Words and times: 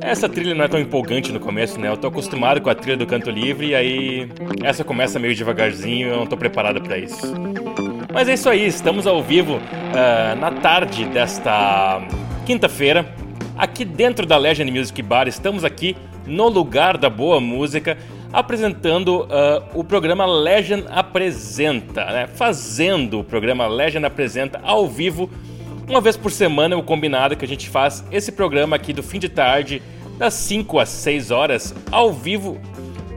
Essa 0.00 0.28
trilha 0.28 0.54
não 0.54 0.64
é 0.64 0.68
tão 0.68 0.80
empolgante 0.80 1.32
no 1.32 1.38
começo, 1.38 1.78
né? 1.78 1.88
Eu 1.88 1.96
tô 1.96 2.08
acostumado 2.08 2.60
com 2.60 2.70
a 2.70 2.74
trilha 2.74 2.96
do 2.96 3.06
canto 3.06 3.30
livre 3.30 3.68
e 3.68 3.74
aí 3.74 4.28
essa 4.62 4.82
começa 4.82 5.18
meio 5.18 5.34
devagarzinho 5.34 6.08
eu 6.08 6.16
não 6.16 6.26
tô 6.26 6.36
preparado 6.36 6.80
para 6.80 6.98
isso. 6.98 7.32
Mas 8.12 8.28
é 8.28 8.34
isso 8.34 8.48
aí, 8.48 8.66
estamos 8.66 9.06
ao 9.06 9.22
vivo 9.22 9.56
uh, 9.56 10.40
na 10.40 10.50
tarde 10.50 11.04
desta 11.04 12.02
quinta-feira, 12.44 13.06
aqui 13.56 13.84
dentro 13.84 14.26
da 14.26 14.36
Legend 14.36 14.70
Music 14.72 15.00
Bar. 15.00 15.28
Estamos 15.28 15.64
aqui 15.64 15.96
no 16.26 16.48
lugar 16.48 16.98
da 16.98 17.08
boa 17.08 17.40
música 17.40 17.96
apresentando 18.32 19.22
uh, 19.22 19.62
o 19.74 19.84
programa 19.84 20.24
Legend 20.26 20.86
Apresenta, 20.90 22.04
né? 22.06 22.26
fazendo 22.26 23.20
o 23.20 23.24
programa 23.24 23.66
Legend 23.66 24.06
Apresenta 24.06 24.60
ao 24.62 24.88
vivo, 24.88 25.30
uma 25.90 26.00
vez 26.00 26.16
por 26.16 26.30
semana, 26.30 26.76
o 26.76 26.84
combinado 26.84 27.36
que 27.36 27.44
a 27.44 27.48
gente 27.48 27.68
faz 27.68 28.04
esse 28.12 28.30
programa 28.30 28.76
aqui 28.76 28.92
do 28.92 29.02
fim 29.02 29.18
de 29.18 29.28
tarde, 29.28 29.82
das 30.16 30.34
5 30.34 30.78
às 30.78 30.88
6 30.88 31.32
horas, 31.32 31.74
ao 31.90 32.12
vivo, 32.12 32.60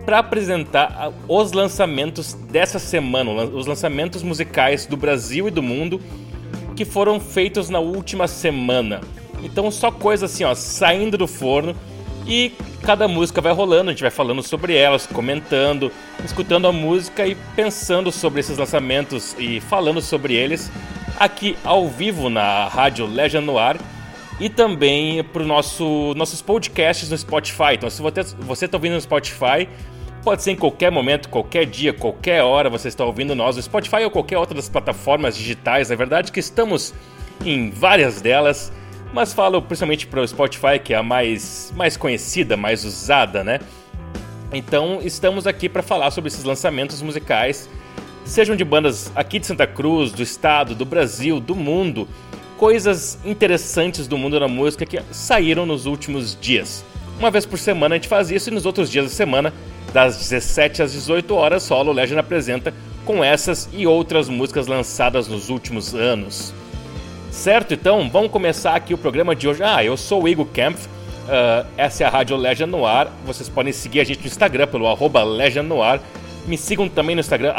para 0.03 0.17
apresentar 0.17 1.13
os 1.27 1.51
lançamentos 1.51 2.33
dessa 2.33 2.79
semana, 2.79 3.31
os 3.43 3.67
lançamentos 3.67 4.23
musicais 4.23 4.87
do 4.87 4.97
Brasil 4.97 5.47
e 5.47 5.51
do 5.51 5.61
mundo 5.61 6.01
que 6.75 6.83
foram 6.83 7.19
feitos 7.19 7.69
na 7.69 7.79
última 7.79 8.27
semana. 8.27 9.01
Então, 9.43 9.69
só 9.69 9.91
coisa 9.91 10.25
assim, 10.25 10.43
ó, 10.43 10.55
saindo 10.55 11.15
do 11.15 11.27
forno 11.27 11.75
e 12.25 12.53
cada 12.81 13.07
música 13.07 13.39
vai 13.39 13.53
rolando, 13.53 13.91
a 13.91 13.93
gente 13.93 14.01
vai 14.01 14.09
falando 14.09 14.41
sobre 14.41 14.75
elas, 14.75 15.05
comentando, 15.05 15.91
escutando 16.25 16.67
a 16.67 16.71
música 16.71 17.27
e 17.27 17.35
pensando 17.55 18.11
sobre 18.11 18.39
esses 18.39 18.57
lançamentos 18.57 19.35
e 19.37 19.59
falando 19.59 20.01
sobre 20.01 20.33
eles 20.33 20.71
aqui 21.19 21.57
ao 21.63 21.87
vivo 21.87 22.29
na 22.29 22.67
Rádio 22.67 23.05
Legend 23.05 23.45
no 23.45 23.57
Ar 23.57 23.77
e 24.39 24.49
também 24.49 25.23
para 25.23 25.41
os 25.41 25.47
nosso, 25.47 26.13
nossos 26.15 26.41
podcasts 26.41 27.09
no 27.09 27.17
Spotify. 27.17 27.73
Então, 27.75 27.89
se 27.89 28.01
você 28.01 28.65
está 28.65 28.77
ouvindo 28.77 28.93
no 28.93 29.01
Spotify, 29.01 29.67
pode 30.23 30.43
ser 30.43 30.51
em 30.51 30.55
qualquer 30.55 30.91
momento, 30.91 31.29
qualquer 31.29 31.65
dia, 31.65 31.93
qualquer 31.93 32.43
hora 32.43 32.69
você 32.69 32.87
está 32.87 33.05
ouvindo 33.05 33.35
nós 33.35 33.55
no 33.55 33.61
Spotify 33.61 34.03
ou 34.03 34.11
qualquer 34.11 34.37
outra 34.37 34.55
das 34.55 34.69
plataformas 34.69 35.37
digitais. 35.37 35.91
É 35.91 35.95
verdade 35.95 36.31
que 36.31 36.39
estamos 36.39 36.93
em 37.45 37.69
várias 37.69 38.21
delas 38.21 38.71
mas 39.13 39.31
falo 39.31 39.61
principalmente 39.61 40.07
para 40.07 40.21
o 40.21 40.27
Spotify, 40.27 40.79
que 40.83 40.93
é 40.93 40.97
a 40.97 41.03
mais, 41.03 41.71
mais 41.77 41.95
conhecida, 41.95 42.57
mais 42.57 42.83
usada, 42.83 43.43
né? 43.43 43.59
Então 44.51 44.99
estamos 45.03 45.45
aqui 45.45 45.69
para 45.69 45.83
falar 45.83 46.09
sobre 46.09 46.29
esses 46.29 46.43
lançamentos 46.43 47.01
musicais, 47.01 47.69
sejam 48.25 48.55
de 48.55 48.63
bandas 48.63 49.11
aqui 49.15 49.39
de 49.39 49.47
Santa 49.47 49.67
Cruz, 49.67 50.11
do 50.11 50.23
estado, 50.23 50.75
do 50.75 50.85
Brasil, 50.85 51.39
do 51.39 51.55
mundo, 51.55 52.07
coisas 52.57 53.19
interessantes 53.25 54.07
do 54.07 54.17
mundo 54.17 54.39
da 54.39 54.47
música 54.47 54.85
que 54.85 55.01
saíram 55.11 55.65
nos 55.65 55.85
últimos 55.85 56.37
dias. 56.39 56.83
Uma 57.19 57.29
vez 57.29 57.45
por 57.45 57.59
semana 57.59 57.95
a 57.95 57.97
gente 57.97 58.07
faz 58.07 58.31
isso 58.31 58.49
e 58.49 58.53
nos 58.53 58.65
outros 58.65 58.89
dias 58.89 59.05
da 59.05 59.11
semana, 59.11 59.53
das 59.93 60.17
17 60.17 60.81
às 60.81 60.91
18 60.93 61.35
horas, 61.35 61.63
Solo 61.63 61.91
Legend 61.91 62.19
apresenta 62.19 62.73
com 63.05 63.23
essas 63.23 63.69
e 63.73 63.85
outras 63.85 64.29
músicas 64.29 64.67
lançadas 64.67 65.27
nos 65.27 65.49
últimos 65.49 65.93
anos. 65.93 66.53
Certo, 67.31 67.73
então 67.73 68.09
vamos 68.09 68.31
começar 68.31 68.75
aqui 68.75 68.93
o 68.93 68.97
programa 68.97 69.35
de 69.35 69.47
hoje. 69.47 69.61
Ah, 69.63 69.83
eu 69.83 69.97
sou 69.97 70.23
o 70.23 70.27
Igor 70.27 70.45
Kempf, 70.45 70.85
uh, 70.85 71.67
essa 71.75 72.03
é 72.03 72.07
a 72.07 72.09
Rádio 72.09 72.37
Legend 72.37 72.71
no 72.71 72.85
Ar. 72.85 73.11
Vocês 73.25 73.49
podem 73.49 73.73
seguir 73.73 73.99
a 73.99 74.03
gente 74.03 74.21
no 74.21 74.27
Instagram 74.27 74.67
pelo 74.67 74.87
arroba 74.87 75.23
Legend 75.23 75.67
no 75.67 75.81
Ar. 75.81 75.99
Me 76.45 76.57
sigam 76.57 76.89
também 76.89 77.15
no 77.15 77.21
Instagram, 77.21 77.53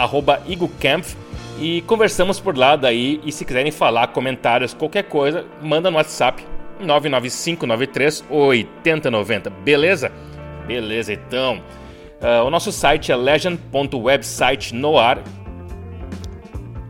Kempf. 0.81 1.17
E 1.59 1.83
conversamos 1.83 2.41
por 2.41 2.57
lá 2.57 2.75
daí. 2.77 3.21
E 3.25 3.33
se 3.33 3.45
quiserem 3.45 3.71
falar, 3.71 4.07
comentários, 4.09 4.75
qualquer 4.75 5.05
coisa, 5.05 5.45
manda 5.63 5.89
no 5.91 5.97
WhatsApp 5.97 6.45
995938090. 6.83 9.51
Beleza? 9.63 10.11
Beleza, 10.67 11.13
então. 11.13 11.63
Uh, 12.21 12.43
o 12.47 12.51
nosso 12.51 12.73
site 12.73 13.13
é 13.13 13.17
legend.website 13.17 14.75
no 14.75 14.99
ar 14.99 15.23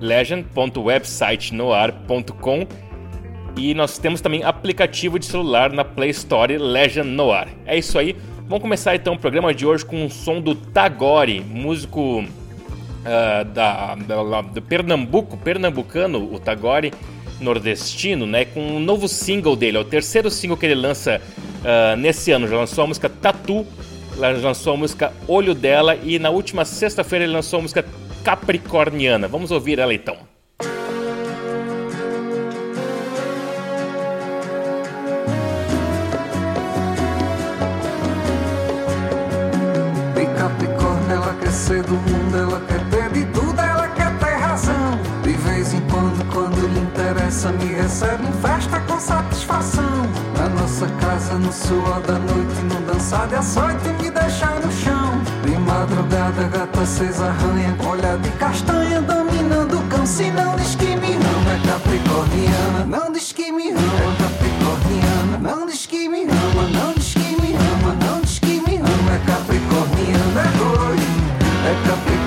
legend.websitenoar.com 0.00 2.66
e 3.56 3.72
nós 3.75 3.99
temos 3.99 4.21
também 4.21 4.43
aplicativo 4.43 5.16
de 5.19 5.26
celular 5.26 5.72
na 5.72 5.84
Play 5.84 6.11
Store 6.11 6.59
Legend 6.59 7.09
Noir. 7.09 7.49
É 7.65 7.78
isso 7.78 7.99
aí. 7.99 8.16
Vamos 8.47 8.60
começar 8.60 8.94
então 8.94 9.15
o 9.15 9.19
programa 9.19 9.55
de 9.55 9.65
hoje 9.65 9.87
com 9.87 10.05
o 10.05 10.10
som 10.10 10.38
do 10.38 10.55
Tagore, 10.55 11.41
músico 11.41 12.21
uh, 12.21 13.44
da, 13.55 13.94
da, 13.94 14.43
do 14.43 14.60
Pernambuco, 14.60 15.38
pernambucano, 15.38 16.31
o 16.31 16.38
Tagore 16.38 16.93
nordestino, 17.41 18.27
né? 18.27 18.44
Com 18.44 18.60
um 18.60 18.81
novo 18.81 19.09
single 19.09 19.56
dele, 19.56 19.78
é 19.78 19.81
o 19.81 19.84
terceiro 19.84 20.31
single 20.31 20.59
que 20.59 20.66
ele 20.66 20.75
lança 20.75 21.22
uh, 21.62 21.97
nesse 21.97 22.32
ano. 22.32 22.47
Já 22.47 22.56
lançou 22.56 22.84
a 22.84 22.87
música 22.87 23.09
Tatu, 23.09 23.66
lançou 24.19 24.75
a 24.75 24.76
música 24.76 25.11
Olho 25.26 25.55
dela 25.55 25.97
e 25.97 26.19
na 26.19 26.28
última 26.28 26.66
sexta-feira 26.66 27.25
ele 27.25 27.32
lançou 27.32 27.61
a 27.61 27.62
música 27.62 27.82
capricorniana. 28.22 29.26
Vamos 29.26 29.50
ouvir 29.53 29.78
ela 29.78 29.94
então. 29.94 30.33
Suor 51.54 52.00
da 52.00 52.19
noite, 52.19 52.60
no 52.69 52.81
dançar 52.92 53.28
de 53.28 53.37
açoite, 53.37 53.88
me 54.00 54.10
deixar 54.10 54.60
no 54.60 54.72
chão. 54.72 55.22
De 55.44 55.56
madrugada, 55.56 56.48
gata 56.48 56.81
acesa 56.81 57.26
arranha, 57.26 57.76
olha 57.87 58.19
de 58.19 58.31
castanha, 58.31 59.00
dominando 59.00 59.78
o 59.78 59.82
cão. 59.88 60.04
Se 60.04 60.31
não 60.31 60.56
diz 60.56 60.75
que 60.75 60.97
me 60.97 61.14
ama, 61.14 61.53
é 61.54 61.60
capricorniana. 61.66 62.84
Não 62.87 63.12
diz 63.12 63.32
que 63.32 63.53
me 63.53 63.70
ama, 63.70 63.81
é 63.81 64.22
capricorniana. 64.22 65.38
Não 65.41 65.66
diz 65.66 65.87
que 65.87 66.09
me 66.09 66.22
ama, 66.25 66.69
não 66.72 66.93
diz 66.94 67.14
que 67.14 67.41
me 67.41 67.54
ama, 67.54 67.94
não 68.04 68.20
diz 68.20 68.38
que 68.41 68.60
me 68.60 68.76
ama, 68.78 69.12
é 69.14 69.19
capricorniana. 69.25 70.41
É 70.41 70.50
doido, 70.59 71.04
é 71.70 71.88
capricorniana, 71.88 72.23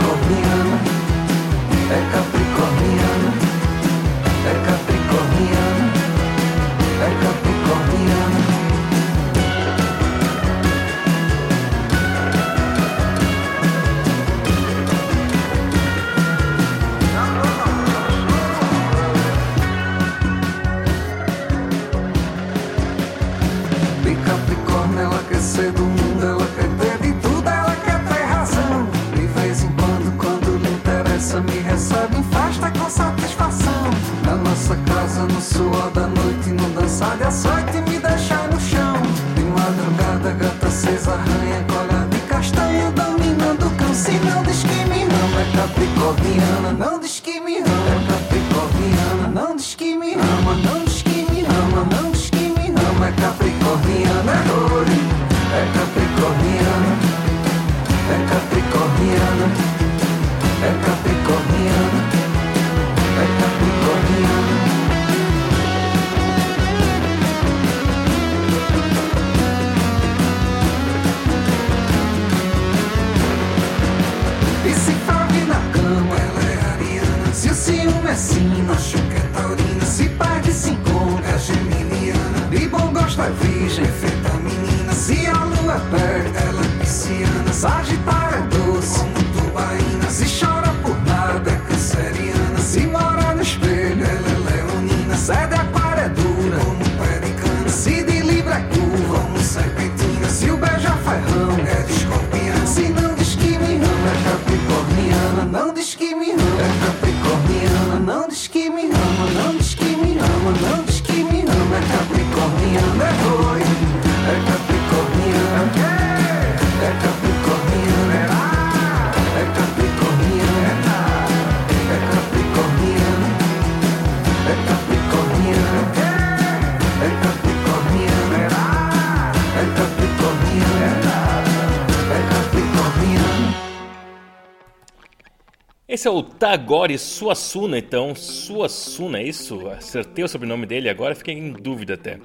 Esse 135.98 136.08
é 136.08 136.12
o 136.12 136.22
Tagore 136.22 136.96
Suassuna, 136.96 137.80
então. 137.80 138.14
Suassuna, 138.14 139.18
é 139.18 139.24
isso? 139.24 139.68
Acertei 139.68 140.24
o 140.24 140.28
sobrenome 140.28 140.68
dele 140.68 140.90
agora, 140.90 141.16
fiquei 141.16 141.34
em 141.34 141.52
dúvida 141.52 141.96
até. 141.96 142.20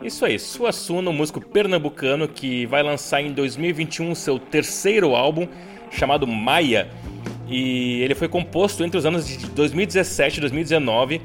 Isso 0.00 0.24
aí, 0.24 0.38
Suassuna, 0.38 1.10
um 1.10 1.12
músico 1.12 1.40
pernambucano 1.40 2.28
que 2.28 2.66
vai 2.66 2.84
lançar 2.84 3.20
em 3.20 3.32
2021 3.32 4.14
seu 4.14 4.38
terceiro 4.38 5.16
álbum, 5.16 5.48
chamado 5.90 6.24
Maia. 6.24 6.88
E 7.48 8.00
ele 8.00 8.14
foi 8.14 8.28
composto 8.28 8.84
entre 8.84 8.96
os 8.96 9.04
anos 9.04 9.26
de 9.26 9.44
2017 9.48 10.36
e 10.36 10.40
2019. 10.42 11.20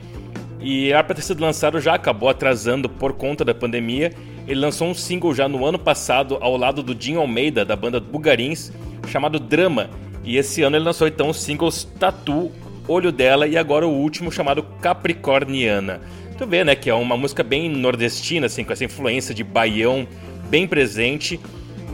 E 0.60 0.90
era 0.90 1.04
para 1.04 1.18
ter 1.18 1.22
sido 1.22 1.40
lançado 1.40 1.80
já, 1.80 1.94
acabou 1.94 2.30
atrasando 2.30 2.90
por 2.90 3.14
conta 3.14 3.46
da 3.46 3.54
pandemia. 3.54 4.12
Ele 4.48 4.60
lançou 4.60 4.88
um 4.88 4.96
single 4.96 5.36
já 5.36 5.48
no 5.48 5.64
ano 5.68 5.78
passado 5.78 6.36
ao 6.42 6.58
lado 6.58 6.82
do 6.82 7.00
Jim 7.00 7.14
Almeida, 7.14 7.64
da 7.64 7.76
banda 7.76 8.00
Bugarins, 8.00 8.72
chamado 9.08 9.40
Drama 9.40 9.92
e 10.24 10.38
esse 10.38 10.62
ano 10.62 10.76
ele 10.76 10.86
lançou 10.86 11.08
então 11.08 11.30
os 11.30 11.42
singles 11.42 11.84
Tatu, 12.00 12.52
Olho 12.88 13.12
dela 13.14 13.48
e 13.48 13.58
agora 13.58 13.88
o 13.88 13.92
último 13.92 14.32
chamado 14.32 14.62
Capricorniana. 14.82 16.02
Tu 16.38 16.46
vê, 16.46 16.64
né, 16.66 16.76
que 16.76 16.90
é 16.90 16.94
uma 16.94 17.16
música 17.16 17.42
bem 17.42 17.70
nordestina, 17.70 18.48
assim, 18.48 18.64
com 18.64 18.74
essa 18.74 18.84
influência 18.84 19.34
de 19.34 19.44
baião 19.44 20.06
bem 20.50 20.68
presente 20.68 21.40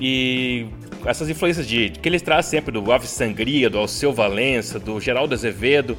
e 0.01 0.65
essas 1.05 1.29
influências 1.29 1.67
de 1.67 1.89
que 1.89 2.09
eles 2.09 2.21
trazem 2.21 2.49
sempre 2.49 2.71
do 2.71 2.91
Ave 2.91 3.07
Sangria, 3.07 3.69
do 3.69 3.77
Alceu 3.77 4.11
Valença, 4.11 4.79
do 4.79 4.99
Geraldo 4.99 5.33
Azevedo. 5.33 5.97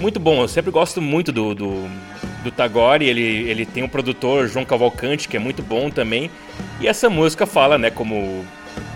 Muito 0.00 0.18
bom, 0.18 0.42
eu 0.42 0.48
sempre 0.48 0.70
gosto 0.70 1.00
muito 1.00 1.30
do, 1.30 1.54
do, 1.54 1.88
do 2.42 2.50
Tagore, 2.50 3.04
ele, 3.04 3.22
ele 3.22 3.64
tem 3.64 3.82
um 3.82 3.88
produtor, 3.88 4.48
João 4.48 4.64
Cavalcante, 4.64 5.28
que 5.28 5.36
é 5.36 5.40
muito 5.40 5.62
bom 5.62 5.90
também. 5.90 6.30
E 6.80 6.86
essa 6.86 7.08
música 7.08 7.46
fala, 7.46 7.78
né, 7.78 7.90
como 7.90 8.44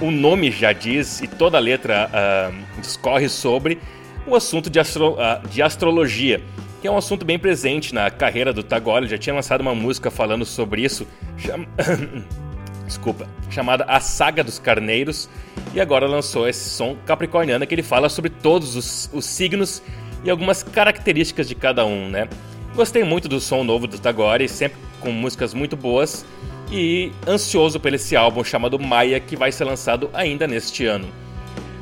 o 0.01 0.11
nome 0.11 0.51
já 0.51 0.73
diz 0.73 1.21
e 1.21 1.27
toda 1.27 1.57
a 1.57 1.61
letra 1.61 2.11
uh, 2.11 2.81
discorre 2.81 3.29
sobre 3.29 3.79
o 4.27 4.35
assunto 4.35 4.69
de, 4.71 4.79
astro, 4.79 5.13
uh, 5.13 5.49
de 5.49 5.63
astrologia, 5.63 6.43
que 6.81 6.89
é 6.89 6.91
um 6.91 6.97
assunto 6.97 7.25
bem 7.25 7.39
presente 7.39 7.95
na 7.95 8.11
carreira 8.11 8.53
do 8.53 8.63
Tagore. 8.63 9.09
Já 9.09 9.19
tinha 9.19 9.35
lançado 9.35 9.61
uma 9.61 9.75
música 9.75 10.11
falando 10.11 10.45
sobre 10.45 10.83
isso, 10.83 11.07
cham... 11.37 11.67
desculpa, 12.87 13.29
chamada 13.51 13.85
A 13.85 14.01
Saga 14.01 14.43
dos 14.43 14.59
Carneiros, 14.59 15.29
e 15.75 15.81
agora 15.81 16.07
lançou 16.07 16.49
esse 16.49 16.69
som 16.71 16.97
capricorniano 17.07 17.67
que 17.67 17.75
ele 17.75 17.83
fala 17.83 18.09
sobre 18.09 18.31
todos 18.31 18.77
os, 18.77 19.11
os 19.13 19.25
signos 19.25 19.83
e 20.25 20.31
algumas 20.31 20.63
características 20.63 21.49
de 21.49 21.55
cada 21.55 21.85
um, 21.85 22.09
né? 22.09 22.29
Gostei 22.75 23.05
muito 23.05 23.29
do 23.29 23.41
som 23.41 23.65
novo 23.65 23.87
do 23.87 23.99
Tagore, 23.99 24.49
sempre 24.49 24.79
com 25.01 25.11
músicas 25.11 25.53
muito 25.53 25.77
boas 25.77 26.25
e 26.73 27.13
ansioso 27.29 27.79
por 27.79 27.93
esse 27.93 28.17
álbum 28.17 28.43
chamado 28.43 28.79
Maia 28.79 29.21
que 29.21 29.37
vai 29.37 29.53
ser 29.53 29.65
lançado 29.65 30.09
ainda 30.15 30.47
neste 30.47 30.87
ano. 30.87 31.07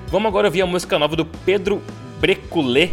Vamos 0.08 0.26
agora 0.26 0.48
ouvir 0.48 0.62
a 0.62 0.66
música 0.66 0.98
nova 0.98 1.14
do 1.14 1.25
Pedro 1.25 1.81
Breculé 2.20 2.90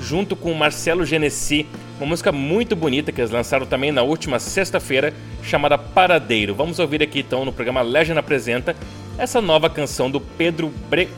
junto 0.00 0.36
com 0.36 0.54
Marcelo 0.54 1.04
Genesi, 1.04 1.66
uma 1.98 2.06
música 2.06 2.32
muito 2.32 2.74
bonita 2.74 3.12
que 3.12 3.20
eles 3.20 3.30
lançaram 3.30 3.66
também 3.66 3.92
na 3.92 4.02
última 4.02 4.38
sexta-feira, 4.38 5.12
chamada 5.42 5.76
Paradeiro. 5.76 6.54
Vamos 6.54 6.78
ouvir 6.78 7.02
aqui 7.02 7.20
então 7.20 7.44
no 7.44 7.52
programa 7.52 7.82
Legend 7.82 8.18
apresenta 8.18 8.74
essa 9.18 9.40
nova 9.40 9.68
canção 9.68 10.10
do 10.10 10.20
Pedro 10.20 10.72
Bre... 10.88 11.08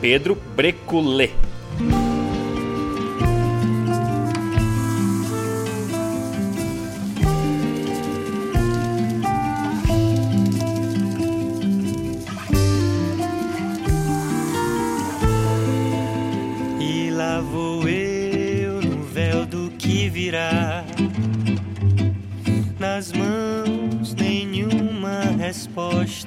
Pedro 0.00 0.36
Breculé. 0.54 1.30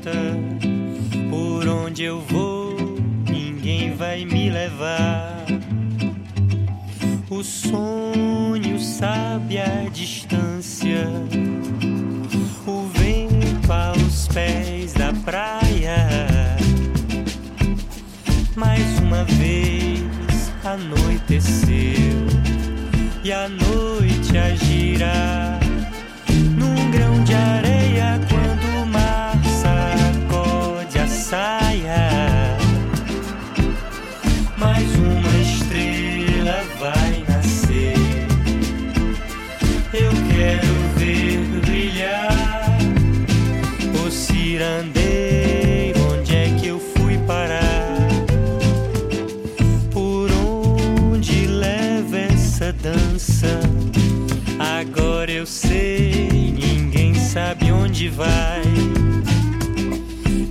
sister. 0.03 0.40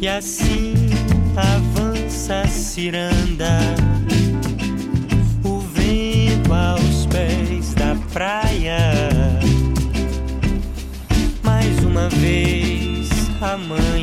E 0.02 0.08
assim 0.08 0.72
avança 1.36 2.40
a 2.40 2.48
ciranda, 2.48 3.60
o 5.44 5.60
vento 5.60 6.54
aos 6.54 7.04
pés 7.04 7.74
da 7.74 7.94
praia. 8.10 8.78
Mais 11.42 11.84
uma 11.84 12.08
vez 12.08 13.10
amanheceu 13.42 13.99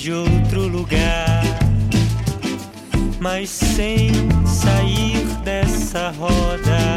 de 0.00 0.12
outro 0.12 0.66
lugar, 0.66 1.42
mas 3.20 3.50
sem 3.50 4.10
sair 4.46 5.26
dessa 5.44 6.10
roda, 6.18 6.96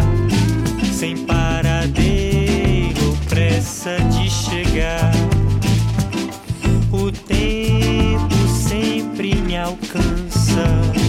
sem 0.94 1.18
paradeiro, 1.26 3.18
pressa 3.28 3.98
de 4.10 4.30
chegar. 4.30 5.12
O 6.94 7.12
tempo 7.12 8.48
sempre 8.48 9.36
me 9.36 9.58
alcança 9.58 11.03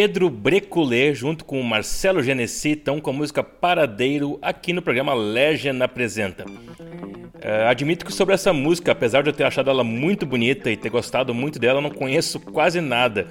Pedro 0.00 0.30
Breculé 0.30 1.12
junto 1.12 1.44
com 1.44 1.60
Marcelo 1.60 2.22
Genesi 2.22 2.70
estão 2.70 3.00
com 3.00 3.10
a 3.10 3.12
música 3.12 3.42
Paradeiro 3.42 4.38
aqui 4.40 4.72
no 4.72 4.80
programa 4.80 5.12
Legend 5.12 5.82
Apresenta. 5.82 6.44
Uh, 6.44 7.66
admito 7.68 8.06
que 8.06 8.12
sobre 8.12 8.32
essa 8.32 8.52
música, 8.52 8.92
apesar 8.92 9.24
de 9.24 9.30
eu 9.30 9.32
ter 9.32 9.42
achado 9.42 9.68
ela 9.68 9.82
muito 9.82 10.24
bonita 10.24 10.70
e 10.70 10.76
ter 10.76 10.88
gostado 10.88 11.34
muito 11.34 11.58
dela, 11.58 11.78
eu 11.78 11.82
não 11.82 11.90
conheço 11.90 12.38
quase 12.38 12.80
nada. 12.80 13.26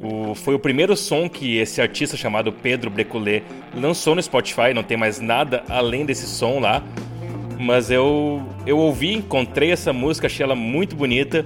O, 0.00 0.36
foi 0.36 0.54
o 0.54 0.58
primeiro 0.60 0.96
som 0.96 1.28
que 1.28 1.56
esse 1.56 1.82
artista 1.82 2.16
chamado 2.16 2.52
Pedro 2.52 2.90
Breculé 2.90 3.42
lançou 3.74 4.14
no 4.14 4.22
Spotify, 4.22 4.72
não 4.72 4.84
tem 4.84 4.96
mais 4.96 5.18
nada 5.18 5.64
além 5.68 6.06
desse 6.06 6.28
som 6.28 6.60
lá. 6.60 6.80
Mas 7.58 7.90
eu, 7.90 8.40
eu 8.64 8.78
ouvi, 8.78 9.14
encontrei 9.14 9.72
essa 9.72 9.92
música, 9.92 10.28
achei 10.28 10.44
ela 10.44 10.54
muito 10.54 10.94
bonita 10.94 11.44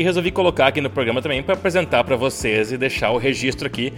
e 0.00 0.02
resolvi 0.02 0.30
colocar 0.30 0.68
aqui 0.68 0.80
no 0.80 0.88
programa 0.88 1.20
também 1.20 1.42
para 1.42 1.52
apresentar 1.52 2.04
para 2.04 2.16
vocês 2.16 2.72
e 2.72 2.78
deixar 2.78 3.10
o 3.10 3.18
registro 3.18 3.66
aqui, 3.66 3.92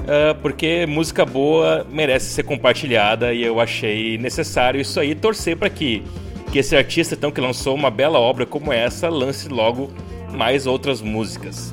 uh, 0.00 0.34
porque 0.42 0.84
música 0.84 1.24
boa 1.24 1.86
merece 1.88 2.30
ser 2.30 2.42
compartilhada 2.42 3.32
e 3.32 3.44
eu 3.44 3.60
achei 3.60 4.18
necessário 4.18 4.80
isso 4.80 4.98
aí, 4.98 5.14
torcer 5.14 5.56
para 5.56 5.70
que, 5.70 6.02
que 6.50 6.58
esse 6.58 6.74
artista 6.74 7.14
então 7.14 7.30
que 7.30 7.40
lançou 7.40 7.76
uma 7.76 7.88
bela 7.88 8.18
obra 8.18 8.44
como 8.44 8.72
essa 8.72 9.08
lance 9.08 9.48
logo 9.48 9.92
mais 10.32 10.66
outras 10.66 11.00
músicas. 11.00 11.72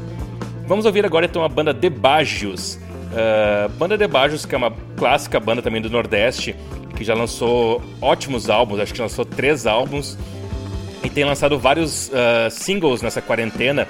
Vamos 0.68 0.86
ouvir 0.86 1.04
agora 1.04 1.26
então 1.26 1.44
a 1.44 1.50
banda 1.50 1.74
De 1.74 1.90
Bagios. 1.90 2.76
Uh, 2.76 3.68
banda 3.80 3.98
De 3.98 4.08
Bagios, 4.08 4.46
que 4.46 4.54
é 4.54 4.58
uma 4.60 4.74
clássica 4.96 5.40
banda 5.40 5.64
também 5.64 5.82
do 5.82 5.90
Nordeste, 5.90 6.56
que 6.96 7.04
já 7.04 7.16
lançou 7.16 7.82
ótimos 8.00 8.48
álbuns, 8.48 8.80
acho 8.80 8.94
que 8.94 9.02
lançou 9.02 9.26
três 9.26 9.66
álbuns 9.66 10.16
e 11.04 11.10
tem 11.10 11.24
lançado 11.24 11.58
vários 11.60 12.10
uh, 12.10 12.50
singles 12.50 13.02
nessa 13.02 13.22
quarentena, 13.22 13.88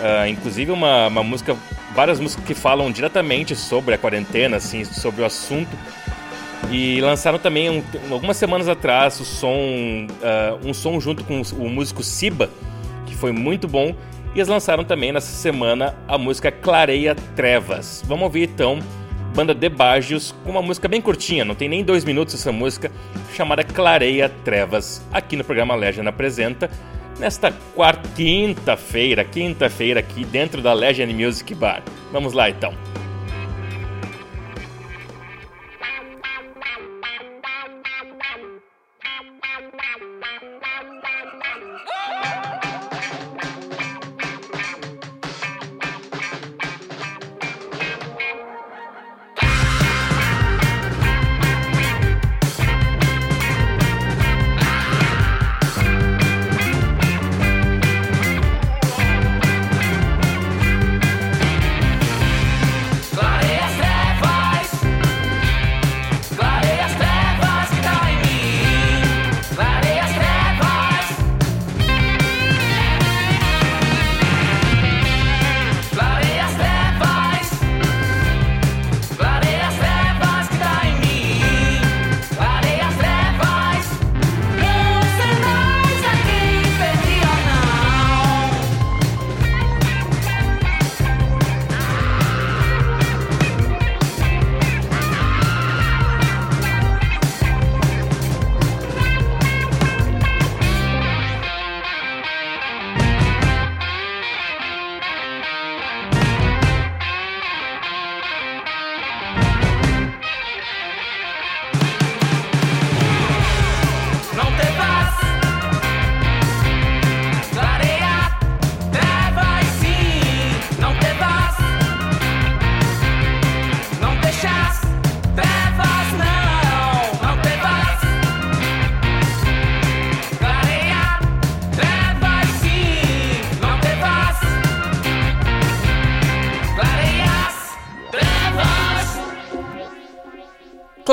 uh, 0.00 0.26
inclusive 0.26 0.70
uma, 0.70 1.08
uma, 1.08 1.22
música, 1.22 1.56
várias 1.94 2.20
músicas 2.20 2.44
que 2.44 2.54
falam 2.54 2.90
diretamente 2.90 3.54
sobre 3.54 3.94
a 3.94 3.98
quarentena, 3.98 4.56
assim, 4.56 4.84
sobre 4.84 5.22
o 5.22 5.24
assunto. 5.24 5.76
E 6.70 7.00
lançaram 7.00 7.38
também 7.38 7.70
um, 7.70 7.82
algumas 8.12 8.36
semanas 8.36 8.68
atrás 8.68 9.18
o 9.18 9.24
som, 9.24 9.56
uh, 9.56 10.68
um 10.68 10.74
som 10.74 11.00
junto 11.00 11.24
com 11.24 11.40
o 11.40 11.68
músico 11.68 12.02
Siba, 12.02 12.50
que 13.06 13.16
foi 13.16 13.32
muito 13.32 13.66
bom. 13.66 13.94
E 14.34 14.38
eles 14.38 14.48
lançaram 14.48 14.84
também 14.84 15.10
nessa 15.10 15.32
semana 15.32 15.96
a 16.06 16.16
música 16.16 16.52
Clareia 16.52 17.16
Trevas. 17.34 18.04
Vamos 18.06 18.24
ouvir 18.24 18.48
então 18.48 18.78
banda 19.34 19.54
De 19.54 19.68
Bagios, 19.68 20.34
com 20.44 20.50
uma 20.50 20.62
música 20.62 20.88
bem 20.88 21.00
curtinha, 21.00 21.44
não 21.44 21.54
tem 21.54 21.68
nem 21.68 21.84
dois 21.84 22.04
minutos 22.04 22.34
essa 22.34 22.52
música, 22.52 22.90
chamada 23.34 23.64
Clareia 23.64 24.28
Trevas, 24.44 25.04
aqui 25.12 25.36
no 25.36 25.44
programa 25.44 25.74
Legend 25.74 26.08
Apresenta, 26.08 26.70
nesta 27.18 27.52
quarta, 27.74 28.08
quinta-feira, 28.14 29.24
quinta-feira 29.24 30.00
aqui 30.00 30.24
dentro 30.24 30.60
da 30.60 30.72
Legend 30.72 31.12
Music 31.12 31.54
Bar. 31.54 31.82
Vamos 32.12 32.32
lá 32.32 32.50
então. 32.50 32.74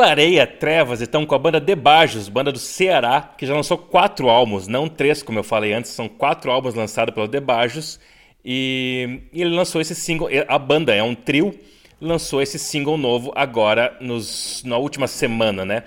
Clareia 0.07 0.47
Trevas, 0.47 1.01
então, 1.01 1.25
com 1.25 1.35
a 1.35 1.37
banda 1.37 1.59
De 1.59 1.75
Bajos, 1.75 2.29
banda 2.29 2.49
do 2.49 2.57
Ceará, 2.57 3.33
que 3.37 3.45
já 3.45 3.53
lançou 3.53 3.77
quatro 3.77 4.29
álbuns, 4.29 4.65
não 4.65 4.87
três, 4.87 5.21
como 5.21 5.37
eu 5.37 5.43
falei 5.43 5.73
antes, 5.73 5.91
são 5.91 6.07
quatro 6.07 6.49
álbuns 6.49 6.73
lançados 6.73 7.13
pelo 7.13 7.27
De 7.27 7.41
Bajos. 7.41 7.99
E, 8.43 9.23
e 9.33 9.41
ele 9.41 9.53
lançou 9.53 9.81
esse 9.81 9.93
single, 9.93 10.29
a 10.47 10.57
banda 10.57 10.95
é 10.95 11.03
um 11.03 11.13
trio, 11.13 11.53
lançou 11.99 12.41
esse 12.41 12.57
single 12.57 12.97
novo 12.97 13.33
agora, 13.35 13.97
nos, 13.99 14.63
na 14.63 14.77
última 14.77 15.07
semana, 15.07 15.65
né? 15.65 15.83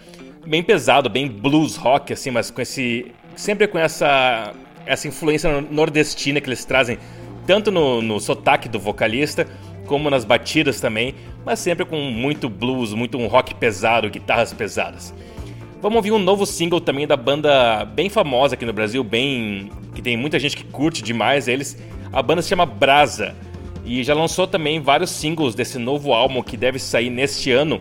Bem 0.46 0.62
pesado, 0.62 1.08
bem 1.08 1.26
blues 1.26 1.76
rock, 1.76 2.12
assim, 2.12 2.30
mas 2.30 2.50
com 2.50 2.60
esse. 2.60 3.06
Sempre 3.34 3.66
com 3.68 3.78
essa, 3.78 4.52
essa 4.84 5.08
influência 5.08 5.62
nordestina 5.62 6.42
que 6.42 6.48
eles 6.50 6.66
trazem, 6.66 6.98
tanto 7.46 7.70
no, 7.70 8.02
no 8.02 8.20
sotaque 8.20 8.68
do 8.68 8.78
vocalista, 8.78 9.48
como 9.86 10.10
nas 10.10 10.26
batidas 10.26 10.78
também 10.78 11.14
mas 11.44 11.58
sempre 11.58 11.84
com 11.84 11.96
muito 11.96 12.48
blues, 12.48 12.92
muito 12.92 13.18
um 13.18 13.26
rock 13.26 13.54
pesado, 13.54 14.10
guitarras 14.10 14.52
pesadas. 14.52 15.14
Vamos 15.82 15.96
ouvir 15.96 16.12
um 16.12 16.18
novo 16.18 16.44
single 16.44 16.80
também 16.80 17.06
da 17.06 17.16
banda 17.16 17.84
bem 17.86 18.10
famosa 18.10 18.54
aqui 18.54 18.66
no 18.66 18.72
Brasil, 18.72 19.02
bem 19.02 19.70
que 19.94 20.02
tem 20.02 20.16
muita 20.16 20.38
gente 20.38 20.56
que 20.56 20.64
curte 20.64 21.02
demais 21.02 21.48
eles. 21.48 21.76
A 22.12 22.22
banda 22.22 22.42
se 22.42 22.48
chama 22.48 22.66
Brasa 22.66 23.34
e 23.84 24.04
já 24.04 24.14
lançou 24.14 24.46
também 24.46 24.80
vários 24.80 25.10
singles 25.10 25.54
desse 25.54 25.78
novo 25.78 26.12
álbum 26.12 26.42
que 26.42 26.56
deve 26.56 26.78
sair 26.78 27.08
neste 27.08 27.50
ano, 27.50 27.80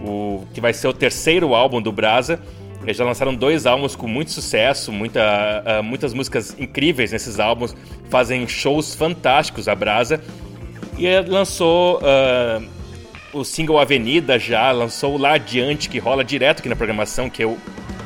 o 0.00 0.44
que 0.54 0.60
vai 0.60 0.72
ser 0.72 0.88
o 0.88 0.92
terceiro 0.92 1.54
álbum 1.54 1.82
do 1.82 1.92
Brasa. 1.92 2.40
Eles 2.82 2.96
já 2.96 3.04
lançaram 3.04 3.34
dois 3.34 3.66
álbuns 3.66 3.94
com 3.94 4.06
muito 4.06 4.30
sucesso, 4.30 4.90
muita, 4.90 5.62
uh, 5.80 5.82
muitas 5.82 6.12
músicas 6.12 6.56
incríveis 6.58 7.12
nesses 7.12 7.38
álbuns, 7.38 7.74
fazem 8.10 8.46
shows 8.46 8.94
fantásticos 8.94 9.68
a 9.68 9.74
Brasa. 9.74 10.22
E 10.98 11.08
lançou 11.20 11.98
uh, 11.98 12.73
o 13.34 13.44
single 13.44 13.78
Avenida 13.78 14.38
já, 14.38 14.70
lançou 14.70 15.14
o 15.14 15.18
Lá 15.18 15.34
Adiante, 15.34 15.88
que 15.88 15.98
rola 15.98 16.24
direto 16.24 16.60
aqui 16.60 16.68
na 16.68 16.76
programação, 16.76 17.28
que 17.28 17.42
eu 17.42 17.58